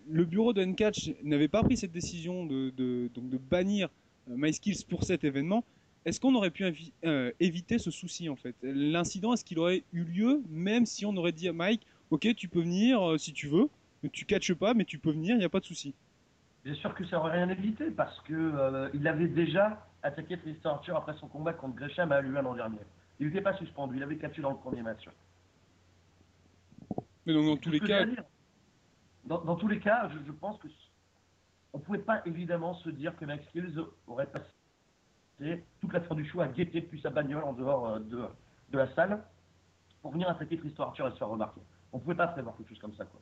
le 0.07 0.25
bureau 0.25 0.53
de 0.53 0.61
N-Catch 0.61 1.11
n'avait 1.23 1.47
pas 1.47 1.63
pris 1.63 1.77
cette 1.77 1.91
décision 1.91 2.45
de, 2.45 2.69
de, 2.71 3.09
donc 3.13 3.29
de 3.29 3.37
bannir 3.37 3.89
euh, 4.29 4.51
pour 4.87 5.03
cet 5.03 5.23
événement, 5.23 5.63
est-ce 6.05 6.19
qu'on 6.19 6.35
aurait 6.35 6.51
pu 6.51 6.65
euh, 7.05 7.31
éviter 7.39 7.79
ce 7.79 7.91
souci 7.91 8.29
en 8.29 8.35
fait? 8.35 8.55
L'incident, 8.61 9.33
est-ce 9.33 9.43
qu'il 9.43 9.59
aurait 9.59 9.83
eu 9.91 10.03
lieu 10.03 10.43
même 10.49 10.85
si 10.85 11.05
on 11.05 11.15
aurait 11.15 11.31
dit 11.31 11.47
à 11.47 11.53
Mike, 11.53 11.81
ok, 12.11 12.35
tu 12.35 12.47
peux 12.47 12.61
venir 12.61 13.01
euh, 13.01 13.17
si 13.17 13.33
tu 13.33 13.47
veux, 13.47 13.69
tu 14.11 14.25
catches 14.25 14.53
pas, 14.53 14.73
mais 14.73 14.85
tu 14.85 14.99
peux 14.99 15.11
venir, 15.11 15.35
il 15.35 15.39
n'y 15.39 15.45
a 15.45 15.49
pas 15.49 15.59
de 15.59 15.65
souci 15.65 15.95
Bien 16.63 16.73
sûr 16.75 16.95
que 16.95 17.05
ça 17.05 17.19
aurait 17.19 17.33
rien 17.33 17.49
évité 17.49 17.91
parce 17.91 18.19
que 18.21 18.89
il 18.95 19.07
avait 19.07 19.27
déjà 19.27 19.85
attaqué 20.01 20.37
Tristan 20.37 20.75
Archer 20.75 20.93
après 20.95 21.13
son 21.15 21.27
combat 21.27 21.53
contre 21.53 21.75
Gresham 21.75 22.11
à 22.11 22.21
Luan 22.21 22.43
l'an 22.43 22.55
dernier. 22.55 22.79
Il 23.19 23.27
n'était 23.27 23.41
pas 23.41 23.55
suspendu, 23.57 23.97
il 23.97 24.03
avait 24.03 24.17
catché 24.17 24.41
dans 24.41 24.51
le 24.51 24.57
premier 24.57 24.81
match. 24.81 25.07
Mais 27.25 27.33
donc 27.33 27.45
dans 27.45 27.57
tous 27.57 27.71
les 27.71 27.79
cas, 27.79 28.05
dans, 29.25 29.55
tous 29.55 29.67
les 29.67 29.79
cas, 29.79 30.09
je, 30.25 30.31
pense 30.31 30.59
que 30.59 30.67
on 31.73 31.79
pouvait 31.79 31.99
pas 31.99 32.21
évidemment 32.25 32.75
se 32.75 32.89
dire 32.89 33.15
que 33.17 33.25
Max 33.25 33.43
Kills 33.51 33.79
aurait 34.07 34.27
passé 34.27 35.63
toute 35.81 35.93
la 35.93 36.01
fin 36.01 36.15
du 36.15 36.25
show 36.25 36.41
à 36.41 36.47
guetter 36.47 36.81
depuis 36.81 37.01
sa 37.01 37.09
bagnole 37.09 37.43
en 37.43 37.53
dehors 37.53 37.89
euh, 37.89 37.99
de, 37.99 38.23
de 38.69 38.77
la 38.77 38.93
salle 38.95 39.23
pour 40.01 40.11
venir 40.11 40.29
attaquer 40.29 40.57
Tristan 40.57 40.83
Archer 40.83 41.03
et 41.07 41.11
se 41.11 41.17
faire 41.17 41.27
remarquer. 41.27 41.61
On 41.91 41.99
pouvait 41.99 42.15
pas 42.15 42.27
prévoir 42.27 42.55
quelque 42.55 42.69
chose 42.69 42.79
comme 42.79 42.95
ça, 42.95 43.05
quoi. 43.05 43.19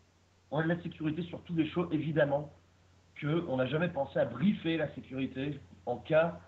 On 0.53 0.60
a 0.60 0.63
de 0.63 0.67
la 0.67 0.79
sécurité 0.83 1.24
sur 1.24 1.41
tous 1.41 1.55
les 1.55 1.67
shows, 1.67 1.89
évidemment, 1.91 2.53
qu'on 3.19 3.57
n'a 3.57 3.65
jamais 3.65 3.89
pensé 3.89 4.19
à 4.19 4.25
briefer 4.25 4.77
la 4.77 4.88
sécurité 4.93 5.60
en 5.88 5.98
cas. 5.98 6.39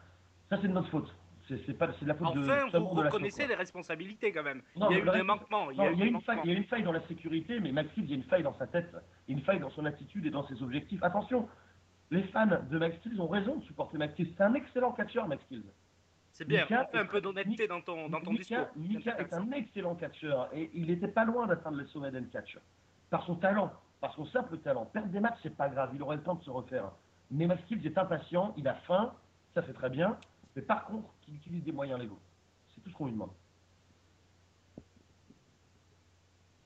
Ça, 0.47 0.59
c'est 0.61 0.67
de 0.67 0.73
notre 0.73 0.89
faute. 0.89 1.11
C'est 1.47 1.75
pas 1.75 1.87
de 1.87 1.93
la 2.05 2.13
faute 2.13 2.27
enfin, 2.27 2.67
de 2.71 2.77
vous 2.77 2.89
reconnaissez 2.89 3.47
les 3.47 3.55
responsabilités 3.55 4.31
quand 4.31 4.43
même. 4.43 4.61
il 4.75 4.81
y 4.81 4.85
a 4.85 4.99
eu 4.99 5.09
des 5.09 5.23
manquements. 5.23 5.71
Il 5.71 5.77
y, 5.77 5.81
a, 5.81 5.89
une 5.89 6.21
faille, 6.21 6.39
il 6.43 6.51
y 6.51 6.53
a 6.53 6.57
une 6.57 6.65
faille 6.65 6.83
dans 6.83 6.91
la 6.91 7.01
sécurité, 7.07 7.59
mais 7.59 7.71
Max 7.71 7.89
il 7.97 8.05
y 8.05 8.13
a 8.13 8.15
une 8.15 8.23
faille 8.23 8.43
dans 8.43 8.55
sa 8.57 8.67
tête, 8.67 8.95
une 9.27 9.41
faille 9.41 9.59
dans 9.59 9.71
son 9.71 9.85
attitude 9.85 10.25
et 10.27 10.29
dans 10.29 10.47
ses 10.47 10.61
objectifs. 10.61 11.01
Attention, 11.01 11.47
les 12.11 12.23
fans 12.25 12.45
de 12.45 12.77
Max 12.77 12.97
ont 13.17 13.27
raison 13.27 13.55
de 13.55 13.63
supporter 13.63 13.97
Max. 13.97 14.13
C'est 14.17 14.41
un 14.41 14.53
excellent 14.53 14.91
catcheur, 14.91 15.27
Max. 15.27 15.43
C'est 16.31 16.47
bien, 16.47 16.61
Mika 16.61 16.89
un 16.93 17.05
peu 17.05 17.21
d'honnêteté 17.21 17.67
dans 17.67 17.81
ton, 17.81 18.07
dans 18.09 18.21
ton 18.21 18.33
discours. 18.33 18.67
Mika 18.75 19.17
est 19.17 19.33
un 19.33 19.51
excellent 19.51 19.95
catcheur 19.95 20.49
et 20.53 20.69
il 20.75 20.87
n'était 20.87 21.07
pas 21.07 21.25
loin 21.25 21.47
d'atteindre 21.47 21.77
le 21.77 21.87
sommet 21.87 22.11
d'un 22.11 22.25
catch. 22.25 22.57
Par 23.09 23.23
son 23.25 23.35
talent, 23.35 23.71
par 24.05 24.13
son 24.13 24.25
simple 24.27 24.59
talent. 24.59 24.85
Perdre 24.85 25.07
des 25.07 25.19
matchs, 25.19 25.39
c'est 25.41 25.57
pas 25.57 25.67
grave, 25.67 25.89
il 25.95 26.03
aurait 26.03 26.17
le 26.17 26.21
temps 26.21 26.35
de 26.35 26.43
se 26.43 26.51
refaire. 26.51 26.91
Mais 27.31 27.47
Max 27.47 27.63
Kills 27.65 27.83
est 27.87 27.97
impatient, 27.97 28.53
il 28.55 28.67
a 28.67 28.75
faim, 28.75 29.11
ça 29.55 29.63
fait 29.63 29.73
très 29.73 29.89
bien. 29.89 30.15
Mais 30.55 30.61
par 30.61 30.85
contre, 30.85 31.09
qu'il 31.21 31.33
utilise 31.33 31.63
des 31.63 31.71
moyens 31.71 31.99
légaux. 31.99 32.19
C'est 32.69 32.81
tout 32.81 32.91
ce 32.91 32.95
qu'on 32.95 33.05
lui 33.05 33.13
demande. 33.13 33.31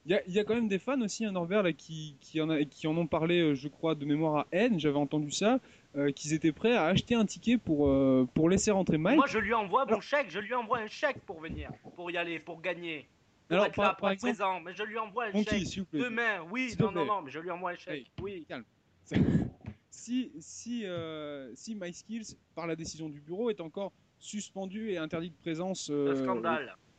Il 0.06 0.20
y, 0.28 0.40
a, 0.40 0.44
quand 0.44 0.56
même 0.56 0.68
des 0.68 0.80
fans 0.80 1.00
aussi, 1.00 1.24
un 1.24 1.30
hein, 1.30 1.32
Norbert, 1.34 1.64
là, 1.64 1.72
qui, 1.72 2.18
en 2.42 2.50
a, 2.50 2.66
qui 2.66 2.88
en 2.88 2.98
ont 2.98 3.08
parlé, 3.08 3.40
euh, 3.40 3.54
je 3.54 3.70
crois, 3.70 3.96
de 3.96 4.04
mémoire 4.06 4.40
à 4.40 4.48
N, 4.52 4.78
j'avais 4.80 4.98
entendu 4.98 5.32
ça, 5.32 5.60
euh, 5.96 6.12
qu'ils 6.12 6.34
étaient 6.34 6.52
prêts 6.52 6.76
à 6.76 6.86
acheter 6.88 7.16
un 7.16 7.26
ticket 7.26 7.58
pour, 7.58 7.88
euh, 7.88 8.28
pour 8.34 8.50
laisser 8.50 8.72
rentrer 8.72 8.98
Mike. 8.98 9.18
Moi, 9.18 9.28
je 9.28 9.38
lui 9.38 9.54
envoie 9.54 9.86
mon 9.86 10.02
chèque, 10.02 10.30
je 10.30 10.40
lui 10.40 10.54
envoie 10.56 10.80
un 10.80 10.88
chèque 10.88 11.22
pour 11.26 11.40
venir, 11.40 11.72
pour 11.96 12.12
y 12.12 12.18
aller, 12.18 12.40
pour 12.40 12.60
gagner. 12.60 13.08
Pour 13.50 13.56
Alors, 13.56 13.66
être 13.66 13.76
par, 13.76 13.86
là, 13.86 13.94
pour 13.96 14.10
exemple, 14.12 14.36
présent, 14.36 14.60
mais 14.60 14.74
je 14.76 14.84
lui 14.84 14.98
envoie 15.00 15.26
un 15.26 15.44
chèque. 15.44 15.88
Demain, 15.92 16.46
oui, 16.52 16.76
non, 16.80 16.92
non, 16.92 17.04
non, 17.04 17.22
mais 17.24 17.32
je 17.32 17.40
lui 17.40 17.50
envoie 17.50 17.72
un 17.72 17.76
chèque. 17.76 18.12
oui. 18.22 18.46
Calme. 18.48 18.64
si, 19.90 20.32
si, 20.40 20.86
euh, 20.86 21.52
si 21.56 21.74
MySkills, 21.74 22.38
par 22.54 22.68
la 22.68 22.76
décision 22.76 23.10
du 23.10 23.20
bureau, 23.20 23.50
est 23.50 23.60
encore 23.60 23.92
suspendu 24.20 24.92
et 24.92 25.00
interdit 25.00 25.32
de 25.32 25.36
présence 25.36 25.90
euh, 25.90 26.28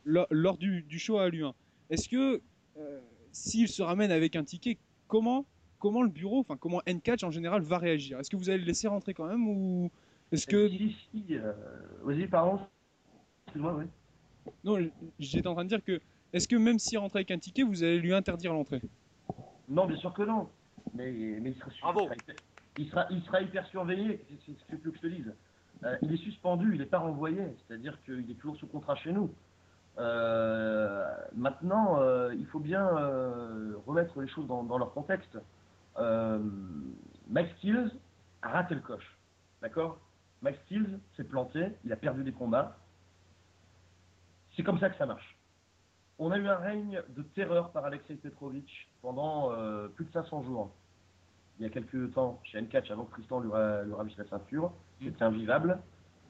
lors 0.03 0.57
du, 0.57 0.99
show 0.99 1.19
à 1.19 1.29
Lyon, 1.29 1.55
est-ce 1.89 2.09
que 2.09 2.41
euh, 2.77 2.99
s'il 3.31 3.69
se 3.69 3.81
ramène 3.81 4.11
avec 4.11 4.35
un 4.35 4.43
ticket, 4.43 4.77
comment, 5.07 5.45
comment 5.79 6.03
le 6.03 6.09
bureau, 6.09 6.39
enfin 6.39 6.57
comment 6.57 6.81
N-Catch 6.85 7.23
en 7.23 7.31
général 7.31 7.61
va 7.61 7.77
réagir? 7.77 8.19
Est-ce 8.19 8.29
que 8.29 8.35
vous 8.35 8.49
allez 8.49 8.59
le 8.59 8.65
laisser 8.65 8.89
rentrer 8.89 9.13
quand 9.13 9.25
même 9.25 9.47
ou 9.47 9.89
est-ce 10.33 10.47
que 10.47 10.69
vas-y 12.03 12.27
pardon, 12.27 12.59
excuse-moi, 13.45 13.75
oui. 13.77 13.85
Non, 14.65 14.91
j'étais 15.17 15.47
en 15.47 15.53
train 15.53 15.63
de 15.63 15.69
dire 15.69 15.83
que 15.83 16.01
est-ce 16.33 16.47
que 16.47 16.55
même 16.55 16.79
s'il 16.79 16.97
rentre 16.97 17.17
avec 17.17 17.31
un 17.31 17.37
ticket, 17.37 17.63
vous 17.63 17.83
allez 17.83 17.99
lui 17.99 18.13
interdire 18.13 18.53
l'entrée? 18.53 18.81
Non, 19.69 19.85
bien 19.85 19.97
sûr 19.97 20.13
que 20.13 20.23
non. 20.23 20.49
Mais, 20.93 21.11
mais 21.41 21.51
il 21.51 21.55
sera 21.55 21.93
Bravo 21.93 22.09
il 22.77 22.89
sera, 22.89 23.05
il 23.09 23.21
sera 23.23 23.41
hyper 23.41 23.65
surveillé, 23.67 24.23
c'est 24.45 24.53
ce 24.57 24.81
que 24.81 24.95
je 24.95 24.99
te 24.99 25.07
dise. 25.07 25.33
Euh, 25.83 25.97
il 26.01 26.13
est 26.13 26.23
suspendu, 26.23 26.73
il 26.73 26.79
n'est 26.79 26.85
pas 26.85 26.99
renvoyé, 26.99 27.41
c'est-à-dire 27.67 27.97
qu'il 28.03 28.29
est 28.29 28.35
toujours 28.35 28.55
sous 28.57 28.67
contrat 28.67 28.95
chez 28.95 29.11
nous. 29.11 29.33
Euh, 29.97 31.05
maintenant, 31.35 31.99
euh, 31.99 32.33
il 32.33 32.45
faut 32.47 32.59
bien 32.59 32.87
remettre 33.85 34.21
les 34.21 34.27
choses 34.29 34.47
dans, 34.47 34.77
leur 34.77 34.93
contexte. 34.93 35.37
Max 37.27 37.51
Kills 37.59 37.91
a 38.41 38.49
raté 38.49 38.75
le 38.75 38.81
coche, 38.81 39.17
d'accord? 39.61 39.99
Max 40.41 40.57
Kills 40.67 40.99
s'est 41.15 41.23
planté, 41.23 41.67
il 41.83 41.91
a 41.91 41.97
perdu 41.97 42.23
des 42.23 42.31
combats. 42.31 42.77
C'est 44.55 44.63
comme 44.63 44.79
ça 44.79 44.89
que 44.89 44.97
ça 44.97 45.05
marche. 45.05 45.37
On 46.23 46.31
a 46.31 46.37
eu 46.37 46.47
un 46.47 46.55
règne 46.55 47.01
de 47.09 47.23
terreur 47.23 47.71
par 47.71 47.83
Alexei 47.85 48.15
Petrovic 48.15 48.89
pendant 49.01 49.51
plus 49.95 50.05
de 50.05 50.11
500 50.11 50.43
jours 50.43 50.71
il 51.61 51.65
y 51.65 51.67
a 51.67 51.69
quelques 51.69 52.11
temps 52.13 52.39
chez 52.43 52.57
N-Catch 52.57 52.89
avant 52.89 53.05
que 53.05 53.11
Tristan 53.11 53.39
lui, 53.39 53.51
ravisse 53.51 54.17
la 54.17 54.25
ceinture. 54.25 54.71
Mm. 54.99 55.05
C'était 55.05 55.23
invivable. 55.23 55.79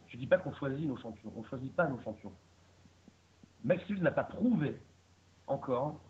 Je 0.09 0.17
ne 0.17 0.19
dis 0.19 0.27
pas 0.27 0.37
qu'on 0.37 0.53
choisit 0.53 0.85
nos 0.85 0.97
champions. 0.97 1.31
On 1.37 1.41
ne 1.41 1.45
choisit 1.45 1.73
pas 1.73 1.87
nos 1.87 2.01
champions. 2.01 2.33
Max 3.63 3.89
n'a 3.89 4.11
pas 4.11 4.25
prouvé 4.25 4.77
encore 5.47 6.01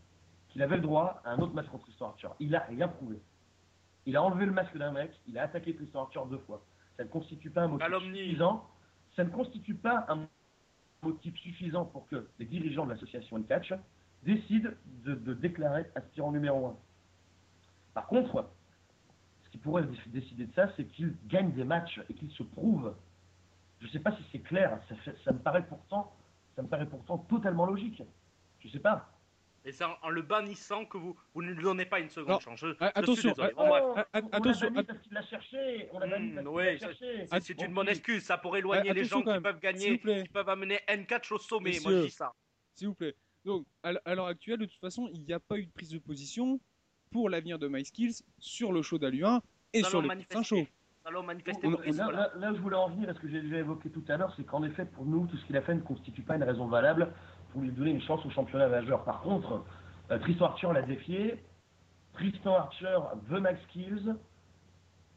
qu'il 0.49 0.63
avait 0.63 0.77
le 0.77 0.81
droit 0.81 1.21
à 1.23 1.33
un 1.33 1.37
autre 1.37 1.53
match 1.53 1.67
contre 1.67 1.83
Tristan 1.83 2.07
Archer. 2.07 2.29
Il 2.39 2.49
n'a 2.49 2.61
rien 2.61 2.87
prouvé. 2.87 3.21
Il 4.07 4.17
a 4.17 4.23
enlevé 4.23 4.47
le 4.47 4.53
masque 4.53 4.75
d'un 4.75 4.91
mec, 4.91 5.11
il 5.27 5.37
a 5.37 5.43
attaqué 5.43 5.75
Tristan 5.75 6.05
Archer 6.05 6.21
deux 6.27 6.39
fois. 6.39 6.65
Ça 6.97 7.03
ne 7.03 7.09
constitue 7.09 7.51
pas 7.51 7.61
un 7.61 7.67
motif 7.67 7.87
suffisant. 7.99 8.67
Ça 9.15 9.23
ne 9.23 9.29
constitue 9.29 9.75
pas 9.75 10.05
un 10.07 10.27
suffisant 11.35 11.85
pour 11.85 12.07
que 12.07 12.27
les 12.39 12.45
dirigeants 12.45 12.85
de 12.85 12.91
l'association 12.91 13.37
N-Catch 13.37 13.73
décident 14.23 14.69
de, 15.03 15.15
de 15.15 15.33
déclarer 15.33 15.85
aspirant 15.95 16.31
numéro 16.31 16.67
un. 16.67 16.75
Par 17.93 18.07
contre, 18.07 18.47
qui 19.51 19.57
pourrait 19.57 19.83
décider 20.07 20.45
de 20.45 20.53
ça, 20.53 20.69
c'est 20.75 20.85
qu'il 20.85 21.15
gagne 21.27 21.51
des 21.51 21.65
matchs 21.65 21.99
et 22.09 22.13
qu'il 22.13 22.31
se 22.31 22.43
prouve. 22.43 22.95
Je 23.79 23.87
ne 23.87 23.91
sais 23.91 23.99
pas 23.99 24.15
si 24.15 24.23
c'est 24.31 24.39
clair, 24.39 24.79
ça 25.25 25.31
me 25.33 25.39
paraît 25.39 25.65
pourtant 25.65 27.17
totalement 27.29 27.65
logique. 27.65 28.01
Je 28.59 28.67
ne 28.67 28.71
sais 28.71 28.79
pas. 28.79 29.09
Et 29.63 29.71
c'est 29.71 29.83
en, 29.83 30.09
le 30.09 30.21
bannissant 30.23 30.85
que 30.85 30.97
vous, 30.97 31.15
vous 31.33 31.41
ne 31.43 31.51
lui 31.51 31.63
donnez 31.63 31.85
pas 31.85 31.99
une 31.99 32.09
seconde 32.09 32.41
chance. 32.41 32.63
attention, 32.79 33.33
attention, 34.13 34.73
parce 34.73 34.99
qu'il 34.99 35.13
l'a 35.13 35.23
cherché. 35.23 35.87
On 35.93 35.99
l'a 35.99 36.07
banni 36.07 36.31
parce 36.33 36.47
oui, 36.47 37.41
C'est 37.41 37.61
une 37.61 37.73
bonne 37.73 37.89
excuse, 37.89 38.23
ça 38.23 38.37
pour 38.37 38.57
éloigner 38.57 38.93
les 38.93 39.05
gens 39.05 39.21
qui 39.21 39.39
peuvent 39.39 39.59
gagner, 39.59 39.99
qui 39.99 40.29
peuvent 40.29 40.49
amener 40.49 40.79
N4 40.87 41.33
au 41.33 41.37
sommet. 41.37 41.79
Moi, 41.83 41.91
je 41.91 42.05
dis 42.05 42.11
ça. 42.11 42.33
S'il 42.75 42.87
vous 42.87 42.95
plaît. 42.95 43.15
Donc, 43.45 43.65
à 43.83 44.15
l'heure 44.15 44.27
actuelle, 44.27 44.59
de 44.59 44.65
toute 44.65 44.79
façon, 44.79 45.09
il 45.13 45.23
n'y 45.23 45.33
a 45.33 45.39
pas 45.39 45.57
eu 45.57 45.65
de 45.65 45.71
prise 45.71 45.89
de 45.89 45.99
position 45.99 46.59
pour 47.11 47.29
l'avenir 47.29 47.59
de 47.59 47.67
MySkills 47.67 48.23
sur 48.39 48.71
le 48.71 48.81
show 48.81 48.97
d'Alu1 48.97 49.41
et 49.73 49.83
sur 49.83 50.01
le 50.01 50.07
prochain 50.07 50.43
show. 50.43 50.67
Là, 51.03 52.31
là, 52.35 52.51
où 52.51 52.55
je 52.55 52.61
voulais 52.61 52.75
en 52.75 52.89
venir, 52.89 53.09
et 53.09 53.13
ce 53.15 53.19
que 53.19 53.27
j'ai 53.27 53.41
déjà 53.41 53.57
évoqué 53.57 53.89
tout 53.89 54.03
à 54.07 54.17
l'heure, 54.17 54.33
c'est 54.35 54.43
qu'en 54.43 54.63
effet, 54.63 54.85
pour 54.85 55.05
nous, 55.05 55.25
tout 55.25 55.35
ce 55.35 55.45
qu'il 55.45 55.57
a 55.57 55.61
fait 55.61 55.73
ne 55.73 55.81
constitue 55.81 56.21
pas 56.21 56.35
une 56.35 56.43
raison 56.43 56.67
valable 56.67 57.11
pour 57.51 57.61
lui 57.61 57.71
donner 57.71 57.91
une 57.91 58.01
chance 58.01 58.25
au 58.25 58.29
championnat 58.29 58.67
majeur. 58.67 59.03
Par 59.03 59.21
contre, 59.21 59.63
euh, 60.09 60.19
Tristan 60.19 60.45
Archer 60.45 60.69
l'a 60.73 60.81
défié. 60.81 61.43
Tristan 62.13 62.55
Archer 62.55 62.97
veut 63.27 63.39
Max 63.39 63.59
Kills. 63.69 64.15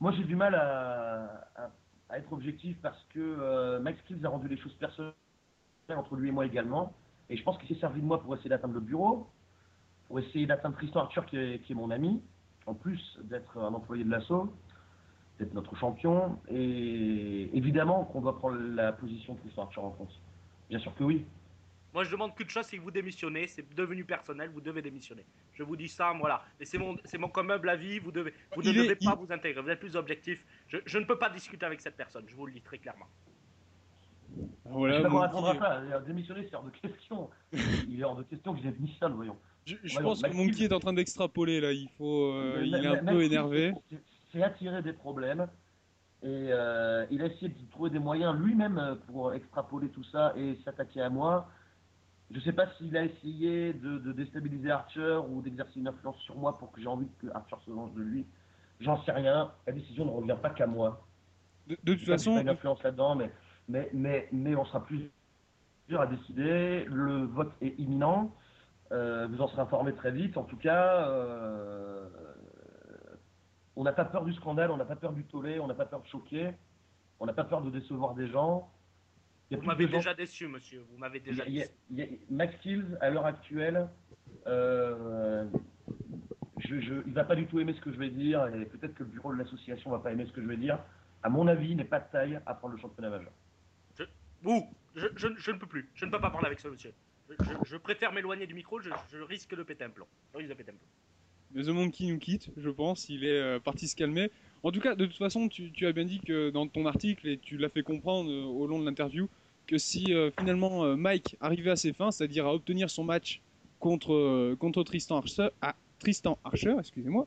Moi, 0.00 0.12
j'ai 0.12 0.24
du 0.24 0.36
mal 0.36 0.54
à, 0.54 1.70
être 2.16 2.32
objectif 2.32 2.76
parce 2.82 3.02
que 3.12 3.18
euh, 3.18 3.80
Max 3.80 4.00
Kills 4.02 4.24
a 4.24 4.28
rendu 4.28 4.46
les 4.48 4.56
choses 4.56 4.74
personnelles 4.74 5.12
entre 5.88 6.16
lui 6.16 6.28
et 6.28 6.32
moi 6.32 6.46
également. 6.46 6.92
Et 7.30 7.36
je 7.36 7.42
pense 7.42 7.58
qu'il 7.58 7.68
s'est 7.68 7.80
servi 7.80 8.00
de 8.00 8.06
moi 8.06 8.22
pour 8.22 8.34
essayer 8.34 8.50
d'atteindre 8.50 8.74
le 8.74 8.80
bureau 8.80 9.28
pour 10.08 10.18
essayer 10.18 10.46
d'atteindre 10.46 10.76
Tristan 10.76 11.00
Archer, 11.00 11.22
qui 11.28 11.36
est, 11.36 11.74
mon 11.74 11.90
ami, 11.90 12.22
en 12.66 12.74
plus 12.74 13.18
d'être 13.24 13.58
un 13.58 13.74
employé 13.74 14.04
de 14.04 14.10
l'assaut, 14.10 14.52
d'être 15.38 15.54
notre 15.54 15.74
champion. 15.76 16.38
Et 16.48 17.50
évidemment 17.56 18.04
qu'on 18.04 18.20
doit 18.20 18.38
prendre 18.38 18.56
la 18.56 18.92
position 18.92 19.34
de 19.34 19.40
Tristan 19.40 19.62
Archer 19.62 19.80
en 19.80 19.92
France. 19.92 20.20
Bien 20.68 20.78
sûr 20.78 20.94
que 20.94 21.04
oui. 21.04 21.24
Moi, 21.94 22.02
je 22.02 22.10
demande 22.10 22.34
qu'une 22.34 22.50
chose, 22.50 22.66
c'est 22.66 22.76
que 22.76 22.82
vous 22.82 22.90
démissionnez. 22.90 23.46
C'est 23.46 23.72
devenu 23.74 24.04
personnel, 24.04 24.50
vous 24.52 24.60
devez 24.60 24.82
démissionner. 24.82 25.24
Je 25.52 25.62
vous 25.62 25.76
dis 25.76 25.88
ça, 25.88 26.12
voilà. 26.18 26.42
Mais 26.58 26.66
c'est 26.66 26.76
mon, 26.76 26.96
c'est 27.04 27.18
mon 27.18 27.28
commun 27.28 27.60
avis. 27.68 28.00
Vous 28.00 28.10
devez, 28.10 28.34
vous 28.54 28.62
ne 28.62 28.72
devez 28.72 28.96
pas 28.96 29.14
vous 29.14 29.32
intégrer. 29.32 29.62
Vous 29.62 29.70
êtes 29.70 29.78
plus 29.78 29.94
objectif. 29.94 30.44
Je, 30.66 30.78
je, 30.84 30.98
ne 30.98 31.04
peux 31.04 31.18
pas 31.18 31.30
discuter 31.30 31.64
avec 31.64 31.80
cette 31.80 31.96
personne. 31.96 32.24
Je 32.26 32.34
vous 32.34 32.46
le 32.46 32.52
dis 32.52 32.60
très 32.60 32.78
clairement. 32.78 33.06
Voilà, 34.64 34.98
je 34.98 35.06
ne 35.06 35.16
répondra 35.16 35.54
pas. 35.54 36.00
Démissionner, 36.00 36.46
c'est 36.50 36.56
hors 36.56 36.64
de 36.64 36.70
question. 36.70 37.30
Il 37.52 38.00
est 38.00 38.04
hors 38.04 38.16
de 38.16 38.24
question 38.24 38.54
que 38.54 38.60
j'ai 38.60 38.72
démissionne, 38.72 39.14
voyons. 39.14 39.38
Je, 39.64 40.00
pense 40.00 40.20
que 40.20 40.34
Monkey 40.34 40.64
est 40.64 40.72
en 40.72 40.80
train 40.80 40.92
d'extrapoler 40.92 41.60
là. 41.60 41.72
Il 41.72 41.88
faut, 41.96 42.32
euh, 42.32 42.62
il 42.64 42.74
est 42.74 42.86
un 42.86 43.04
peu 43.04 43.22
énervé. 43.22 43.72
C'est 44.32 44.42
attirer 44.42 44.82
des 44.82 44.92
problèmes 44.92 45.46
et 46.22 46.48
euh, 46.50 47.06
il 47.10 47.22
a 47.22 47.26
essayé 47.26 47.48
de 47.48 47.70
trouver 47.70 47.90
des 47.90 47.98
moyens 47.98 48.36
lui-même 48.36 48.78
euh, 48.78 48.94
pour 49.06 49.32
extrapoler 49.32 49.88
tout 49.88 50.04
ça 50.04 50.32
et 50.36 50.58
s'attaquer 50.64 51.00
à 51.02 51.08
moi. 51.08 51.48
Je 52.30 52.36
ne 52.36 52.40
sais 52.40 52.52
pas 52.52 52.66
s'il 52.76 52.96
a 52.96 53.04
essayé 53.04 53.72
de, 53.74 54.12
déstabiliser 54.12 54.70
Archer 54.70 55.20
ou 55.28 55.42
d'exercer 55.42 55.78
une 55.78 55.88
influence 55.88 56.18
sur 56.20 56.36
moi 56.36 56.56
pour 56.58 56.72
que 56.72 56.80
j'ai 56.80 56.88
envie 56.88 57.08
que 57.20 57.26
Archer 57.34 57.56
se 57.64 57.70
venge 57.70 57.92
de 57.94 58.02
lui. 58.02 58.26
J'en 58.80 59.02
sais 59.04 59.12
rien. 59.12 59.52
La 59.66 59.72
décision 59.72 60.04
ne 60.04 60.10
revient 60.10 60.36
pas 60.40 60.50
qu'à 60.50 60.66
moi. 60.66 61.06
De, 61.66 61.76
toute 61.76 62.06
façon. 62.06 62.34
Pas 62.34 62.40
une 62.40 62.48
influence 62.48 62.82
là-dedans, 62.82 63.14
mais, 63.14 63.30
mais, 63.68 63.88
mais, 63.92 64.28
mais 64.32 64.56
on 64.56 64.64
sera 64.64 64.84
plus 64.84 65.10
dur 65.88 66.00
à 66.00 66.06
décider. 66.06 66.84
Le 66.86 67.24
vote 67.24 67.52
est 67.60 67.78
imminent. 67.78 68.34
Euh, 68.92 69.26
vous 69.28 69.40
en 69.40 69.48
serez 69.48 69.62
informé 69.62 69.92
très 69.94 70.10
vite. 70.10 70.36
En 70.36 70.44
tout 70.44 70.56
cas, 70.56 71.08
euh, 71.08 72.08
on 73.76 73.82
n'a 73.82 73.92
pas 73.92 74.04
peur 74.04 74.24
du 74.24 74.32
scandale, 74.34 74.70
on 74.70 74.76
n'a 74.76 74.84
pas 74.84 74.96
peur 74.96 75.12
du 75.12 75.24
tollé, 75.24 75.58
on 75.60 75.66
n'a 75.66 75.74
pas 75.74 75.86
peur 75.86 76.00
de 76.00 76.06
choquer, 76.06 76.54
on 77.18 77.26
n'a 77.26 77.32
pas 77.32 77.44
peur 77.44 77.62
de 77.62 77.70
décevoir 77.70 78.14
des 78.14 78.28
gens. 78.28 78.70
Vous 79.50 79.62
m'avez 79.62 79.86
déjà 79.86 80.14
déçu, 80.14 80.48
monsieur. 80.48 80.84
Vous 80.90 80.98
m'avez 80.98 81.20
déjà 81.20 81.44
déçu. 81.44 81.68
Max 82.30 82.56
Kills, 82.62 82.96
à 83.00 83.10
l'heure 83.10 83.26
actuelle, 83.26 83.88
euh, 84.46 85.44
je, 86.58 86.80
je, 86.80 86.94
il 87.06 87.12
va 87.12 87.24
pas 87.24 87.36
du 87.36 87.46
tout 87.46 87.60
aimer 87.60 87.74
ce 87.74 87.80
que 87.80 87.92
je 87.92 87.98
vais 87.98 88.10
dire, 88.10 88.46
et 88.48 88.64
peut-être 88.66 88.94
que 88.94 89.02
le 89.02 89.10
bureau 89.10 89.32
de 89.32 89.38
l'association 89.38 89.90
va 89.90 89.98
pas 89.98 90.12
aimer 90.12 90.26
ce 90.26 90.32
que 90.32 90.42
je 90.42 90.46
vais 90.46 90.56
dire. 90.56 90.78
À 91.22 91.28
mon 91.28 91.46
avis, 91.46 91.70
il 91.70 91.76
n'est 91.76 91.84
pas 91.84 92.00
de 92.00 92.10
taille 92.10 92.40
à 92.46 92.54
prendre 92.54 92.74
le 92.74 92.80
championnat 92.80 93.10
majeur. 93.10 93.32
Je, 93.96 94.04
je, 94.94 95.28
je, 95.36 95.50
ne 95.50 95.58
peux 95.58 95.66
plus. 95.66 95.88
Je 95.94 96.04
ne 96.04 96.10
peux 96.10 96.20
pas 96.20 96.30
parler 96.30 96.46
avec 96.46 96.60
ce 96.60 96.68
monsieur. 96.68 96.92
Je, 97.64 97.76
préfère 97.76 98.12
m'éloigner 98.12 98.46
du 98.46 98.54
micro, 98.54 98.80
je, 98.80 98.90
risque 99.22 99.56
de 99.56 99.62
péter 99.62 99.84
un 99.84 99.90
plomb. 99.90 100.06
Je 100.32 100.38
risque 100.38 100.50
de 100.50 100.54
péter 100.54 100.70
un 100.70 100.74
plomb. 100.74 100.88
Mais 101.52 101.62
The 101.62 101.68
Monkey 101.68 102.06
nous 102.06 102.18
quitte, 102.18 102.50
je 102.56 102.68
pense, 102.68 103.08
il 103.08 103.24
est 103.24 103.40
euh, 103.40 103.60
parti 103.60 103.88
se 103.88 103.96
calmer. 103.96 104.30
En 104.64 104.72
tout 104.72 104.80
cas, 104.80 104.94
de 104.94 105.06
toute 105.06 105.18
façon, 105.18 105.48
tu, 105.48 105.86
as 105.86 105.92
bien 105.92 106.04
dit 106.04 106.20
que 106.20 106.50
dans 106.50 106.66
ton 106.66 106.86
article, 106.86 107.28
et 107.28 107.38
tu 107.38 107.56
l'as 107.58 107.68
fait 107.68 107.82
comprendre 107.82 108.30
euh, 108.30 108.44
au 108.44 108.66
long 108.66 108.80
de 108.80 108.84
l'interview, 108.84 109.28
que 109.66 109.78
si 109.78 110.12
euh, 110.12 110.30
finalement 110.38 110.96
Mike 110.96 111.36
arrivait 111.40 111.70
à 111.70 111.76
ses 111.76 111.92
fins, 111.92 112.10
c'est-à-dire 112.10 112.46
à 112.46 112.54
obtenir 112.54 112.90
son 112.90 113.04
match 113.04 113.40
contre, 113.78 114.54
contre 114.54 114.82
Tristan 114.82 115.18
Archer, 115.18 115.48
ah, 115.62 115.74
Tristan 115.98 116.38
Archer, 116.44 116.74
excusez-moi, 116.78 117.26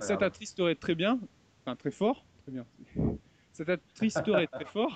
ça 0.00 0.16
t'attristerait 0.16 0.74
très 0.74 0.94
bien, 0.94 1.18
enfin 1.62 1.76
très 1.76 1.90
fort, 1.90 2.24
très 2.42 2.52
bien, 2.52 2.66
ça 3.52 3.64
t'attristerait 3.64 4.46
très 4.46 4.64
fort, 4.64 4.94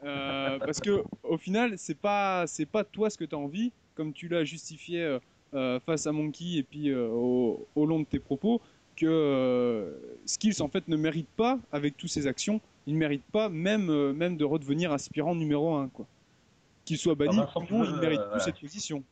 parce 0.00 0.80
que 0.80 1.02
au 1.22 1.38
final, 1.38 1.78
c'est 1.78 1.98
pas, 1.98 2.46
c'est 2.46 2.66
pas 2.66 2.84
toi 2.84 3.08
ce 3.10 3.16
que 3.18 3.24
tu 3.24 3.34
as 3.34 3.38
envie, 3.38 3.72
comme 3.94 4.12
tu 4.12 4.28
l'as 4.28 4.44
justifié 4.44 5.18
euh, 5.54 5.80
face 5.80 6.06
à 6.06 6.12
Monkey 6.12 6.58
et 6.58 6.62
puis 6.62 6.90
euh, 6.90 7.08
au, 7.08 7.86
long 7.86 8.00
de 8.00 8.04
tes 8.04 8.18
propos 8.18 8.60
que 8.98 9.06
euh, 9.06 10.18
Skills 10.26 10.60
en 10.60 10.68
fait 10.68 10.88
ne 10.88 10.96
mérite 10.96 11.28
pas 11.36 11.58
avec 11.70 11.96
toutes 11.96 12.10
ses 12.10 12.26
actions, 12.26 12.60
il 12.86 12.94
ne 12.94 12.98
mérite 12.98 13.24
pas 13.32 13.48
même 13.48 14.12
même 14.12 14.36
de 14.36 14.44
redevenir 14.44 14.92
aspirant 14.92 15.34
numéro 15.34 15.74
1 15.76 15.88
quoi. 15.88 16.06
Qu'il 16.84 16.98
soit 16.98 17.14
banni, 17.14 17.38
ah 17.38 17.48
il 17.60 17.76
ne 17.76 18.00
mérite 18.00 18.20
plus 18.32 18.40
cette 18.40 18.60
position. 18.60 19.04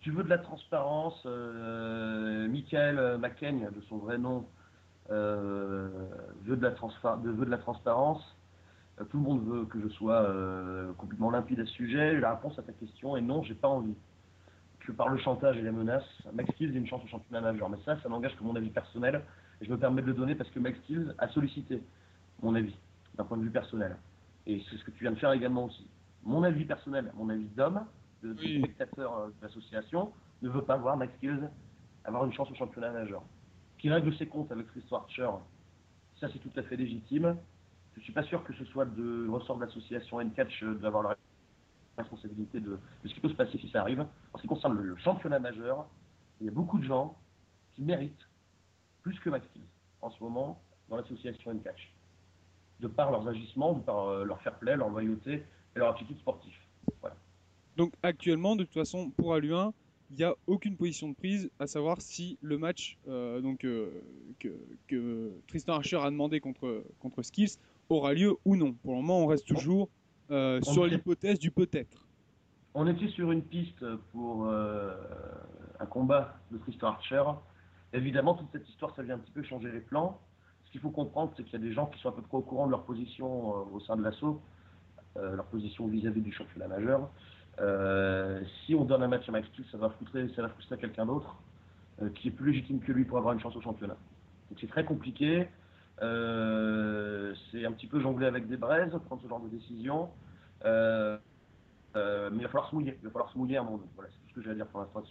Tu 0.00 0.10
veux 0.10 0.24
de 0.24 0.28
la 0.28 0.38
transparence, 0.38 1.24
Michael 1.24 3.18
McCain, 3.18 3.70
de 3.74 3.80
son 3.88 3.98
vrai 3.98 4.18
nom, 4.18 4.46
veut, 5.10 6.56
de 6.56 6.62
la 6.62 6.70
veut 6.70 7.44
de 7.44 7.50
la 7.50 7.58
transparence. 7.58 8.36
Tout 9.10 9.18
le 9.18 9.22
monde 9.22 9.46
veut 9.46 9.66
que 9.66 9.78
je 9.80 9.88
sois 9.88 10.26
complètement 10.96 11.30
limpide 11.30 11.60
à 11.60 11.66
ce 11.66 11.72
sujet. 11.72 12.18
La 12.18 12.34
réponse 12.34 12.58
à 12.58 12.62
ta 12.62 12.72
question 12.72 13.16
est 13.16 13.20
non, 13.20 13.42
j'ai 13.42 13.54
pas 13.54 13.68
envie 13.68 13.94
que 14.86 14.92
par 14.92 15.08
le 15.08 15.18
chantage 15.18 15.56
et 15.58 15.62
les 15.62 15.72
menaces, 15.72 16.04
Max 16.32 16.48
Kills 16.54 16.74
a 16.74 16.78
une 16.78 16.86
chance 16.86 17.02
au 17.04 17.08
championnat 17.08 17.40
majeur. 17.40 17.68
Mais 17.68 17.78
ça, 17.84 18.00
ça 18.00 18.08
n'engage 18.08 18.36
que 18.36 18.44
mon 18.44 18.54
avis 18.54 18.70
personnel. 18.70 19.22
Et 19.60 19.66
je 19.66 19.70
me 19.70 19.78
permets 19.78 20.02
de 20.02 20.06
le 20.06 20.14
donner 20.14 20.34
parce 20.34 20.50
que 20.50 20.60
Max 20.60 20.78
Kills 20.86 21.12
a 21.18 21.28
sollicité 21.28 21.82
mon 22.42 22.54
avis, 22.54 22.74
d'un 23.16 23.24
point 23.24 23.36
de 23.36 23.42
vue 23.42 23.50
personnel. 23.50 23.96
Et 24.46 24.62
c'est 24.70 24.76
ce 24.76 24.84
que 24.84 24.90
tu 24.92 25.02
viens 25.02 25.12
de 25.12 25.18
faire 25.18 25.32
également 25.32 25.64
aussi. 25.64 25.88
Mon 26.22 26.42
avis 26.42 26.64
personnel, 26.64 27.12
mon 27.16 27.28
avis 27.28 27.46
d'homme, 27.56 27.84
de, 28.22 28.34
spectateur 28.34 29.18
euh, 29.18 29.26
de 29.28 29.34
l'association, 29.42 30.12
ne 30.42 30.48
veut 30.48 30.62
pas 30.62 30.76
voir 30.76 30.96
Max 30.96 31.12
Kills 31.20 31.48
avoir 32.04 32.24
une 32.24 32.32
chance 32.32 32.50
au 32.50 32.54
championnat 32.54 32.92
majeur. 32.92 33.22
Qui 33.78 33.90
règle 33.90 34.14
ses 34.16 34.26
comptes 34.26 34.52
avec 34.52 34.66
Chris 34.68 34.84
Archer, 34.92 35.28
ça 36.20 36.28
c'est 36.32 36.38
tout 36.38 36.52
à 36.56 36.62
fait 36.62 36.76
légitime. 36.76 37.36
Je 37.94 38.00
ne 38.00 38.04
suis 38.04 38.12
pas 38.12 38.22
sûr 38.22 38.44
que 38.44 38.52
ce 38.54 38.64
soit 38.66 38.84
de 38.84 39.28
ressort 39.28 39.56
de 39.56 39.64
l'association 39.64 40.20
N-Catch 40.20 40.62
euh, 40.62 40.74
d'avoir 40.74 41.02
le 41.02 41.08
responsabilité 41.98 42.60
de, 42.60 42.78
ce 43.04 43.14
qui 43.14 43.20
peut 43.20 43.28
se 43.28 43.34
passer 43.34 43.58
si 43.58 43.68
ça 43.70 43.80
arrive. 43.80 44.00
En 44.00 44.36
ce 44.36 44.42
qui 44.42 44.48
concerne 44.48 44.74
le, 44.74 44.96
championnat 44.96 45.38
majeur, 45.38 45.86
il 46.40 46.46
y 46.46 46.48
a 46.48 46.52
beaucoup 46.52 46.78
de 46.78 46.84
gens 46.84 47.16
qui 47.74 47.82
méritent 47.82 48.28
plus 49.02 49.18
que 49.20 49.30
Max 49.30 49.46
en 50.02 50.10
ce 50.10 50.22
moment 50.22 50.60
dans 50.88 50.96
l'association 50.96 51.50
N-Catch. 51.52 51.92
De 52.80 52.88
par 52.88 53.10
leurs 53.10 53.26
agissements, 53.26 53.72
de 53.72 53.80
par 53.80 54.08
euh, 54.08 54.24
leur 54.24 54.40
fair 54.42 54.58
play, 54.58 54.76
leur 54.76 54.90
loyauté 54.90 55.44
et 55.74 55.78
leur 55.78 55.94
attitude 55.94 56.18
sportive. 56.18 56.52
Voilà. 57.00 57.16
Donc 57.76 57.92
actuellement, 58.02 58.56
de 58.56 58.64
toute 58.64 58.74
façon, 58.74 59.10
pour 59.10 59.34
Alu1, 59.34 59.72
il 60.10 60.16
n'y 60.16 60.24
a 60.24 60.34
aucune 60.46 60.76
position 60.76 61.08
de 61.08 61.14
prise, 61.14 61.50
à 61.58 61.66
savoir 61.66 62.00
si 62.00 62.38
le 62.40 62.58
match 62.58 62.98
euh, 63.08 63.40
donc, 63.40 63.64
euh, 63.64 64.02
que, 64.38 65.32
Tristan 65.48 65.74
Archer 65.74 65.96
a 65.96 66.10
demandé 66.10 66.40
contre, 66.40 66.84
contre 67.00 67.22
Skills 67.22 67.58
aura 67.88 68.14
lieu 68.14 68.36
ou 68.44 68.56
non. 68.56 68.72
Pour 68.72 68.92
le 68.92 68.98
moment, 68.98 69.20
on 69.20 69.26
reste 69.26 69.46
toujours 69.46 69.88
euh, 70.30 70.60
sur 70.62 70.86
l'hypothèse 70.86 71.38
du 71.38 71.50
peut-être. 71.50 72.06
On 72.74 72.86
était 72.86 73.08
sur 73.08 73.32
une 73.32 73.42
piste 73.42 73.84
pour 74.12 74.46
euh, 74.46 74.94
un 75.80 75.86
combat 75.86 76.38
de 76.50 76.58
Tristan 76.58 76.88
Archer. 76.88 77.22
Évidemment, 77.92 78.34
toute 78.34 78.48
cette 78.52 78.68
histoire, 78.68 78.94
ça 78.94 79.02
vient 79.02 79.14
un 79.14 79.18
petit 79.18 79.32
peu 79.32 79.42
changer 79.42 79.70
les 79.70 79.80
plans. 79.80 80.20
Ce 80.66 80.72
qu'il 80.72 80.80
faut 80.80 80.90
comprendre, 80.90 81.32
c'est 81.36 81.44
qu'il 81.44 81.54
y 81.54 81.56
a 81.56 81.66
des 81.66 81.72
gens 81.72 81.86
qui 81.86 81.98
sont 82.00 82.08
à 82.08 82.12
peu 82.12 82.22
près 82.22 82.36
au 82.36 82.42
courant 82.42 82.66
de 82.66 82.72
leur 82.72 82.84
position 82.84 83.26
euh, 83.26 83.76
au 83.76 83.80
sein 83.80 83.96
de 83.96 84.02
l'assaut, 84.02 84.40
leur 85.16 85.46
position 85.46 85.86
vis-à-vis 85.86 86.20
du 86.20 86.30
championnat 86.30 86.68
majeur. 86.68 87.08
si 88.66 88.74
on 88.74 88.84
donne 88.84 89.02
un 89.02 89.08
match 89.08 89.26
à 89.26 89.32
Max 89.32 89.48
Steel, 89.48 89.64
ça 89.72 89.78
va 89.78 89.88
frustrer, 89.88 90.28
ça 90.36 90.42
va 90.42 90.50
frustrer 90.50 90.76
quelqu'un 90.76 91.06
d'autre 91.06 91.36
qui 92.16 92.28
est 92.28 92.30
plus 92.30 92.52
légitime 92.52 92.80
que 92.80 92.92
lui 92.92 93.06
pour 93.06 93.16
avoir 93.16 93.32
une 93.32 93.40
chance 93.40 93.56
au 93.56 93.62
championnat. 93.62 93.96
Donc 94.50 94.58
c'est 94.60 94.66
très 94.66 94.84
compliqué. 94.84 95.48
Euh, 96.02 97.34
c'est 97.50 97.64
un 97.64 97.72
petit 97.72 97.86
peu 97.86 98.00
jongler 98.00 98.26
avec 98.26 98.48
des 98.48 98.56
braises, 98.56 98.92
prendre 99.06 99.22
ce 99.22 99.28
genre 99.28 99.40
de 99.40 99.48
décision. 99.48 100.10
Euh, 100.64 101.16
euh, 101.96 102.30
mais 102.30 102.38
il 102.38 102.42
va 102.42 102.48
falloir 102.48 102.70
se 102.70 102.74
mouiller. 102.74 102.98
Il 103.02 103.04
va 103.06 103.10
falloir 103.10 103.32
se 103.32 103.38
mouiller 103.38 103.56
à 103.56 103.62
un 103.62 103.64
moment 103.64 103.80
Voilà, 103.94 104.10
c'est 104.10 104.18
tout 104.18 104.28
ce 104.28 104.34
que 104.34 104.42
j'ai 104.42 104.50
à 104.50 104.54
dire 104.54 104.66
pour 104.66 104.80
l'instant. 104.80 105.02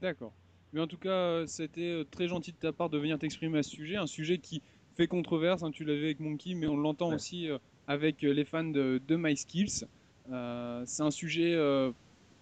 D'accord. 0.00 0.32
Mais 0.72 0.80
en 0.80 0.86
tout 0.86 0.98
cas, 0.98 1.46
c'était 1.46 2.04
très 2.10 2.28
gentil 2.28 2.52
de 2.52 2.56
ta 2.56 2.72
part 2.72 2.90
de 2.90 2.98
venir 2.98 3.18
t'exprimer 3.18 3.58
à 3.58 3.62
ce 3.62 3.70
sujet. 3.70 3.96
Un 3.96 4.06
sujet 4.06 4.38
qui 4.38 4.62
fait 4.96 5.06
controverse. 5.06 5.62
Hein, 5.62 5.70
tu 5.70 5.84
l'avais 5.84 6.04
avec 6.04 6.20
Monkey, 6.20 6.54
mais 6.54 6.66
on 6.66 6.76
l'entend 6.76 7.12
aussi 7.12 7.48
avec 7.86 8.22
les 8.22 8.44
fans 8.44 8.64
de, 8.64 9.00
de 9.06 9.16
My 9.16 9.36
Skills. 9.36 9.86
c'est 10.26 11.02
un 11.02 11.10
sujet 11.10 11.56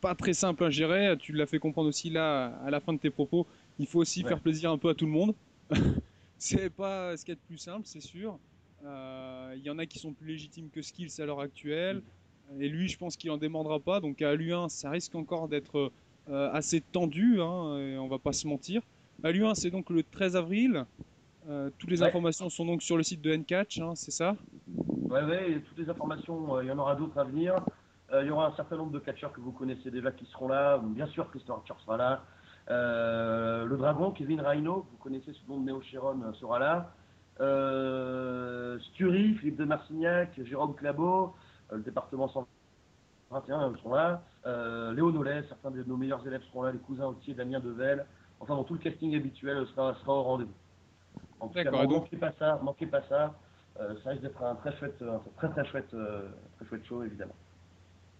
pas 0.00 0.14
très 0.14 0.32
simple 0.32 0.64
à 0.64 0.70
gérer. 0.70 1.16
Tu 1.18 1.32
l'as 1.32 1.46
fait 1.46 1.58
comprendre 1.58 1.88
aussi 1.88 2.10
là 2.10 2.56
à 2.64 2.70
la 2.70 2.80
fin 2.80 2.92
de 2.92 2.98
tes 2.98 3.10
propos. 3.10 3.46
Il 3.78 3.86
faut 3.86 3.98
aussi 3.98 4.22
faire 4.22 4.40
plaisir 4.40 4.70
un 4.70 4.78
peu 4.78 4.88
à 4.88 4.94
tout 4.94 5.06
le 5.06 5.12
monde. 5.12 5.34
c'est 6.40 6.70
pas 6.70 7.16
ce 7.16 7.24
qu'il 7.24 7.32
y 7.32 7.36
a 7.36 7.40
de 7.40 7.46
plus 7.46 7.58
simple, 7.58 7.82
c'est 7.84 8.00
sûr. 8.00 8.38
Euh, 8.84 9.54
il 9.56 9.62
y 9.62 9.70
en 9.70 9.78
a 9.78 9.86
qui 9.86 9.98
sont 9.98 10.12
plus 10.12 10.26
légitimes 10.26 10.70
que 10.70 10.80
Skills 10.80 11.20
à 11.20 11.26
l'heure 11.26 11.40
actuelle. 11.40 12.02
Et 12.58 12.68
lui, 12.68 12.88
je 12.88 12.98
pense 12.98 13.16
qu'il 13.16 13.30
en 13.30 13.36
demandera 13.36 13.78
pas. 13.78 14.00
Donc 14.00 14.22
à 14.22 14.34
l'U1, 14.34 14.68
ça 14.68 14.90
risque 14.90 15.14
encore 15.14 15.48
d'être 15.48 15.92
euh, 16.28 16.50
assez 16.52 16.80
tendu, 16.80 17.40
hein, 17.40 17.78
et 17.78 17.98
on 17.98 18.08
va 18.08 18.18
pas 18.18 18.32
se 18.32 18.48
mentir. 18.48 18.82
À 19.22 19.30
l'U1, 19.30 19.54
c'est 19.54 19.70
donc 19.70 19.90
le 19.90 20.02
13 20.02 20.34
avril. 20.34 20.84
Euh, 21.48 21.70
toutes 21.78 21.90
les 21.90 22.02
informations 22.02 22.48
sont 22.48 22.64
donc 22.64 22.82
sur 22.82 22.96
le 22.96 23.02
site 23.02 23.20
de 23.20 23.34
Ncatch, 23.34 23.78
hein, 23.78 23.92
c'est 23.94 24.10
ça? 24.10 24.36
Ouais, 25.08 25.22
ouais, 25.22 25.60
toutes 25.66 25.78
les 25.78 25.90
informations, 25.90 26.60
il 26.60 26.68
y 26.68 26.72
en 26.72 26.78
aura 26.78 26.96
d'autres 26.96 27.18
à 27.18 27.24
venir. 27.24 27.54
Il 28.12 28.26
y 28.26 28.30
aura 28.30 28.48
un 28.48 28.56
certain 28.56 28.76
nombre 28.76 28.90
de 28.90 28.98
catcheurs 28.98 29.32
que 29.32 29.40
vous 29.40 29.52
connaissez 29.52 29.90
déjà 29.90 30.10
qui 30.10 30.26
seront 30.26 30.48
là. 30.48 30.78
Bien 30.78 31.06
sûr, 31.06 31.30
Christopher 31.30 31.58
Archer 31.58 31.84
sera 31.84 31.96
là. 31.96 32.24
Euh, 32.70 33.64
le 33.64 33.76
dragon, 33.76 34.12
Kevin 34.12 34.40
Rhino, 34.40 34.86
vous 34.90 34.96
connaissez 34.98 35.32
ce 35.32 35.50
nom 35.50 35.58
de 35.58 35.66
Néo 35.66 35.80
Chiron, 35.80 36.20
euh, 36.22 36.32
sera 36.34 36.58
là. 36.58 36.92
Euh, 37.40 38.78
Stury, 38.78 39.34
Philippe 39.34 39.56
de 39.56 39.64
Marcignac, 39.64 40.30
Jérôme 40.44 40.74
Clabot, 40.76 41.34
le 41.72 41.80
département 41.80 42.28
121 42.28 43.74
sont 43.82 43.94
là. 43.94 44.22
Léo 44.92 45.10
Nollet, 45.10 45.42
certains 45.48 45.70
de 45.70 45.82
nos 45.82 45.96
meilleurs 45.96 46.24
élèves 46.26 46.42
seront 46.50 46.62
là, 46.62 46.72
les 46.72 46.78
cousins 46.78 47.06
Autier, 47.06 47.34
Damien 47.34 47.60
Devel. 47.60 48.06
Enfin, 48.38 48.54
dans 48.54 48.64
tout 48.64 48.74
le 48.74 48.80
casting 48.80 49.16
habituel 49.16 49.66
sera, 49.74 49.94
sera 49.94 50.14
au 50.14 50.22
rendez-vous. 50.22 50.52
En 51.40 51.48
tout 51.48 51.54
cas, 51.54 51.70
manquez 51.70 52.16
pas 52.16 52.32
ça, 52.38 52.60
manquez 52.62 52.86
pas 52.86 53.02
ça. 53.08 53.34
ça 53.76 54.10
risque 54.10 54.22
d'être 54.22 54.42
un 54.42 54.54
très 54.56 54.76
chouette, 54.76 55.02
un 55.02 55.20
très 55.36 55.48
très 55.48 55.64
chouette, 55.64 55.88
très 55.88 56.66
chouette 56.66 56.86
show 56.86 57.02
évidemment. 57.02 57.34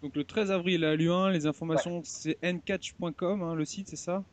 Donc 0.02 0.16
le 0.16 0.24
13 0.24 0.50
avril 0.50 0.84
à 0.84 0.96
Lyon, 0.96 1.28
les 1.28 1.46
informations 1.46 2.00
c'est 2.04 2.38
ncatch.com, 2.42 3.42
hein, 3.42 3.54
le 3.54 3.64
site, 3.64 3.88
c'est 3.88 3.96
ça? 3.96 4.24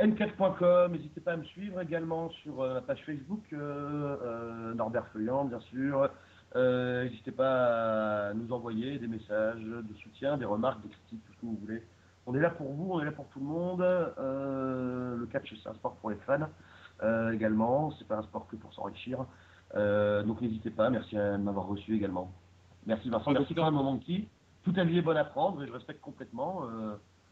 N4.com, 0.00 0.92
n'hésitez 0.92 1.20
pas 1.20 1.32
à 1.32 1.36
me 1.36 1.44
suivre 1.44 1.78
également 1.82 2.30
sur 2.30 2.62
euh, 2.62 2.74
la 2.74 2.80
page 2.80 3.02
Facebook 3.04 3.42
euh, 3.52 4.16
euh, 4.22 4.74
Norbert 4.74 5.06
Feuillant, 5.08 5.44
bien 5.44 5.60
sûr. 5.60 6.08
n'hésitez 6.54 7.32
pas 7.32 8.28
à 8.28 8.34
nous 8.34 8.50
envoyer 8.50 8.98
des 8.98 9.06
messages 9.06 9.62
de 9.62 9.94
soutien, 10.02 10.38
des 10.38 10.46
remarques, 10.46 10.80
des 10.82 10.88
critiques, 10.88 11.22
tout 11.26 11.32
ce 11.34 11.40
que 11.40 11.46
vous 11.46 11.58
voulez. 11.60 11.82
On 12.26 12.34
est 12.34 12.40
là 12.40 12.48
pour 12.48 12.72
vous, 12.72 12.92
on 12.92 13.00
est 13.00 13.04
là 13.04 13.12
pour 13.12 13.26
tout 13.26 13.40
le 13.40 13.44
monde. 13.44 13.80
le 13.80 15.26
catch, 15.26 15.54
c'est 15.62 15.68
un 15.68 15.74
sport 15.74 15.96
pour 15.96 16.10
les 16.10 16.16
fans 16.26 16.48
également. 17.32 17.92
C'est 17.98 18.08
pas 18.08 18.16
un 18.16 18.22
sport 18.22 18.46
que 18.48 18.56
pour 18.56 18.72
s'enrichir. 18.72 19.26
donc 19.74 20.40
n'hésitez 20.40 20.70
pas. 20.70 20.88
Merci 20.88 21.18
à 21.18 21.36
m'avoir 21.36 21.66
reçu 21.66 21.94
également. 21.94 22.32
Merci 22.86 23.10
Vincent. 23.10 23.32
Merci 23.32 23.54
quand 23.54 23.64
même 23.64 23.74
moment 23.74 23.98
qui. 23.98 24.28
Tout 24.62 24.72
avis 24.76 24.98
est 24.98 25.02
bon 25.02 25.16
à 25.16 25.24
prendre 25.24 25.62
et 25.62 25.66
je 25.66 25.72
respecte 25.72 26.00
complètement 26.00 26.62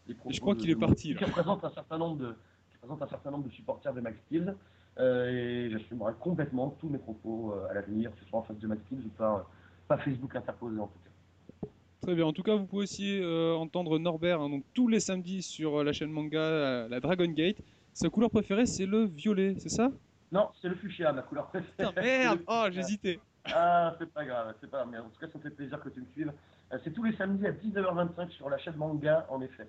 les 0.06 0.14
propos. 0.14 0.34
je 0.34 0.40
crois 0.40 0.54
qu'il 0.54 0.70
est 0.70 0.76
parti. 0.76 1.14
Qui 1.14 1.24
représente 1.24 1.64
un 1.64 1.70
certain 1.70 1.98
nombre 1.98 2.18
de 2.18 2.36
présente 2.80 3.02
un 3.02 3.08
certain 3.08 3.30
nombre 3.30 3.44
de 3.44 3.52
supporters 3.52 3.92
de 3.92 4.00
Max 4.00 4.18
Steel. 4.26 4.54
et 4.98 5.68
j'assumerai 5.70 6.12
complètement 6.20 6.76
tous 6.80 6.88
mes 6.88 6.98
propos 6.98 7.54
à 7.70 7.74
l'avenir, 7.74 8.12
que 8.12 8.20
ce 8.20 8.26
soit 8.26 8.40
en 8.40 8.42
face 8.42 8.58
de 8.58 8.66
Matkins 8.66 8.96
ou 9.04 9.08
par, 9.16 9.48
pas 9.86 9.98
Facebook 9.98 10.34
interposé 10.34 10.80
en 10.80 10.86
tout 10.86 10.98
cas. 11.04 11.68
Très 12.02 12.14
bien. 12.14 12.26
En 12.26 12.32
tout 12.32 12.42
cas, 12.42 12.54
vous 12.54 12.66
pouvez 12.66 12.82
aussi 12.82 13.20
entendre 13.56 13.98
Norbert 13.98 14.40
hein, 14.40 14.50
donc 14.50 14.64
tous 14.74 14.88
les 14.88 15.00
samedis 15.00 15.42
sur 15.42 15.84
la 15.84 15.92
chaîne 15.92 16.10
manga, 16.10 16.88
la 16.88 17.00
Dragon 17.00 17.30
Gate. 17.30 17.58
Sa 17.92 18.08
couleur 18.08 18.30
préférée, 18.30 18.66
c'est 18.66 18.86
le 18.86 19.06
violet, 19.06 19.56
c'est 19.58 19.68
ça? 19.68 19.90
Non, 20.30 20.50
c'est 20.60 20.68
le 20.68 20.74
fuchsia, 20.76 21.12
ma 21.12 21.22
couleur 21.22 21.46
préférée. 21.46 21.88
Putain, 21.90 22.00
merde 22.00 22.40
Oh, 22.46 22.66
j'hésitais. 22.70 23.18
Ah, 23.46 23.94
c'est 23.98 24.12
pas 24.12 24.24
grave, 24.24 24.54
c'est 24.60 24.70
pas 24.70 24.84
grave. 24.84 25.04
En 25.06 25.08
tout 25.08 25.18
cas, 25.20 25.26
ça 25.26 25.38
me 25.38 25.42
fait 25.42 25.50
plaisir 25.50 25.80
que 25.80 25.88
tu 25.88 26.00
me 26.00 26.06
suives. 26.12 26.32
Euh, 26.72 26.78
c'est 26.84 26.92
tous 26.92 27.02
les 27.02 27.16
samedis 27.16 27.46
à 27.46 27.52
19h25 27.52 28.30
sur 28.30 28.50
la 28.50 28.58
chaîne 28.58 28.76
manga, 28.76 29.26
en 29.30 29.40
effet. 29.40 29.66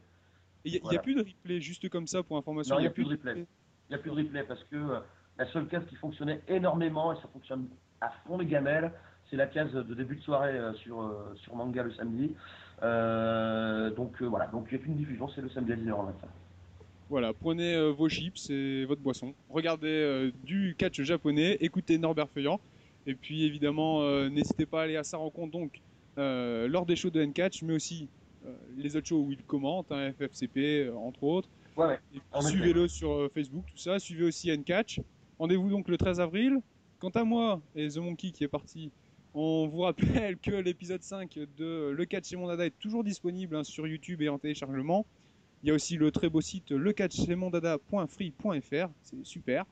Il 0.65 0.81
n'y 0.83 0.97
a, 0.97 0.99
plus 0.99 1.15
de 1.15 1.19
replay, 1.19 1.61
juste 1.61 1.87
comme 1.89 2.07
ça 2.07 2.23
pour 2.23 2.37
information. 2.37 2.75
Non, 2.75 2.79
il 2.79 2.83
n'y 2.83 2.87
a, 2.87 2.91
plus 2.91 3.05
de 3.05 3.09
replay. 3.09 3.33
Il 3.35 3.45
n'y 3.89 3.95
a 3.95 3.97
plus 3.97 4.11
de 4.11 4.15
replay 4.15 4.43
parce 4.43 4.63
que 4.65 4.75
euh, 4.75 4.99
la 5.37 5.45
seule 5.51 5.67
case 5.67 5.83
qui 5.87 5.95
fonctionnait 5.95 6.41
énormément 6.47 7.13
et 7.13 7.15
ça 7.15 7.29
fonctionne 7.31 7.67
à 8.01 8.11
fond 8.25 8.37
les 8.37 8.45
gamelles, 8.45 8.91
c'est 9.29 9.37
la 9.37 9.47
case 9.47 9.71
de 9.71 9.93
début 9.93 10.17
de 10.17 10.21
soirée 10.21 10.57
euh, 10.57 10.73
sur, 10.73 11.13
sur 11.35 11.55
manga 11.55 11.83
le 11.83 11.93
samedi. 11.93 12.35
donc 13.95 14.21
voilà, 14.21 14.47
donc 14.47 14.67
il 14.69 14.75
n'y 14.75 14.81
a 14.81 14.83
plus 14.83 14.91
de 14.91 14.97
diffusion, 14.97 15.29
c'est 15.29 15.41
le 15.41 15.49
samedi 15.49 15.73
à 15.73 15.75
19h25. 15.75 16.13
Voilà, 17.09 17.33
prenez 17.33 17.91
vos 17.91 18.07
chips 18.07 18.49
et 18.51 18.85
votre 18.85 19.01
boisson. 19.01 19.33
Regardez 19.49 20.31
du 20.43 20.75
catch 20.77 21.01
japonais, 21.01 21.57
écoutez 21.59 21.97
Norbert 21.97 22.29
Feuillant. 22.29 22.59
Et 23.07 23.15
puis 23.15 23.45
évidemment, 23.45 24.03
n'hésitez 24.29 24.67
pas 24.67 24.81
à 24.81 24.83
aller 24.83 24.97
à 24.97 25.03
sa 25.03 25.17
rencontre 25.17 25.51
donc 25.51 25.81
euh, 26.19 26.67
lors 26.67 26.85
des 26.85 26.97
shows 26.97 27.11
de 27.11 27.21
N-Catch, 27.21 27.61
mais 27.63 27.73
aussi 27.73 28.03
euh, 28.03 28.18
les 28.77 28.95
autres 28.95 29.07
shows 29.07 29.21
où 29.21 29.31
il 29.31 29.43
commente, 29.43 29.91
hein, 29.91 30.11
FFCP 30.13 30.87
euh, 30.87 30.95
entre 30.95 31.23
autres. 31.23 31.49
Suivez-le 32.41 32.87
sur 32.87 33.29
Facebook, 33.33 33.65
tout 33.67 33.77
ça. 33.77 33.99
Suivez 33.99 34.25
aussi 34.25 34.49
N-Catch. 34.49 34.99
Rendez-vous 35.37 35.69
donc 35.69 35.87
le 35.87 35.97
13 35.97 36.19
avril. 36.19 36.59
Quant 36.99 37.09
à 37.09 37.23
moi 37.23 37.61
et 37.75 37.87
The 37.87 37.97
Monkey 37.97 38.31
qui 38.31 38.43
est 38.43 38.49
parti, 38.49 38.91
on 39.33 39.67
vous 39.67 39.81
rappelle 39.81 40.37
que 40.37 40.51
l'épisode 40.51 41.01
5 41.01 41.39
de 41.57 41.93
Le 41.95 42.05
Catch 42.05 42.27
chez 42.27 42.35
mon 42.35 42.47
dada 42.47 42.65
est 42.65 42.77
toujours 42.77 43.05
disponible 43.05 43.55
hein, 43.55 43.63
sur 43.63 43.87
YouTube 43.87 44.21
et 44.21 44.29
en 44.29 44.37
téléchargement. 44.37 45.05
Il 45.63 45.69
y 45.69 45.71
a 45.71 45.75
aussi 45.75 45.95
le 45.95 46.11
très 46.11 46.29
beau 46.29 46.41
site 46.41 46.71
lecatchmonDada.free.fr, 46.71 48.89
c'est 49.01 49.25
super. 49.25 49.65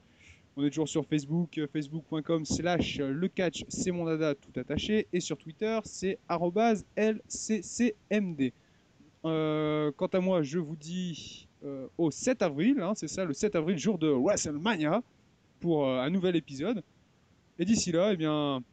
On 0.59 0.65
est 0.65 0.69
toujours 0.69 0.89
sur 0.89 1.05
Facebook, 1.05 1.59
euh, 1.59 1.67
facebook.com 1.71 2.43
slash 2.43 2.99
euh, 2.99 3.11
le 3.13 3.27
catch, 3.27 3.63
c'est 3.67 3.91
mon 3.91 4.05
dada 4.05 4.33
tout 4.33 4.59
attaché. 4.59 5.07
Et 5.13 5.19
sur 5.19 5.37
Twitter, 5.37 5.79
c'est 5.83 6.17
LCCMD. 6.95 8.53
Euh, 9.23 9.91
quant 9.95 10.07
à 10.07 10.19
moi, 10.19 10.41
je 10.41 10.57
vous 10.57 10.75
dis 10.75 11.47
au 11.97 12.09
7 12.09 12.41
avril, 12.41 12.79
hein, 12.81 12.93
c'est 12.95 13.07
ça, 13.07 13.23
le 13.23 13.33
7 13.33 13.55
avril, 13.55 13.77
jour 13.77 13.99
de 13.99 14.07
WrestleMania, 14.07 15.03
pour 15.59 15.87
un 15.87 16.09
nouvel 16.09 16.35
épisode. 16.35 16.83
Et 17.59 17.65
d'ici 17.65 17.91
là, 17.91 18.13
eh 18.13 18.17
bien, 18.17 18.63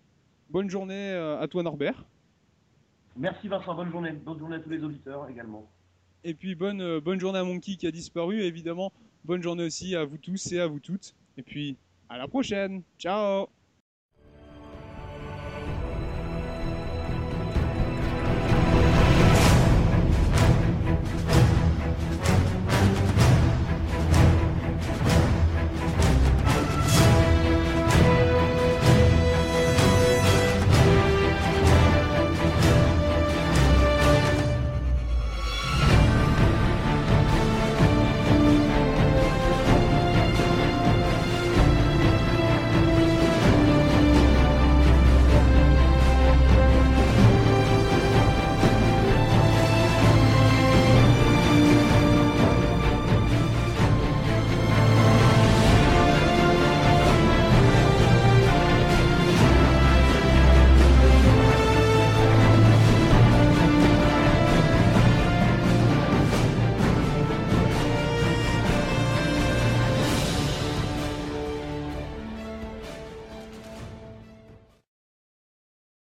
bonne 0.49 0.71
journée 0.71 1.13
à 1.13 1.47
toi 1.49 1.63
Norbert. 1.63 2.05
Merci 3.17 3.49
Vincent, 3.49 3.75
bonne 3.75 3.91
journée. 3.91 4.13
Bonne 4.13 4.39
journée 4.39 4.57
à 4.57 4.61
tous 4.61 4.71
les 4.71 4.83
auditeurs 4.85 5.29
également. 5.29 5.69
Et 6.23 6.35
puis 6.35 6.55
bonne, 6.55 7.01
bonne 7.01 7.19
journée 7.19 7.41
à 7.41 7.45
Monkey 7.45 7.77
qui 7.77 7.87
a 7.87 7.91
disparu, 7.91 8.43
évidemment. 8.43 8.93
Bonne 9.25 9.43
journée 9.43 9.65
aussi 9.65 9.97
à 9.97 10.05
vous 10.05 10.19
tous 10.19 10.53
et 10.53 10.61
à 10.61 10.67
vous 10.67 10.81
toutes. 10.81 11.15
Et 11.37 11.43
puis, 11.43 11.77
à 12.09 12.19
la 12.19 12.29
prochaine. 12.29 12.83
Ciao 12.99 13.49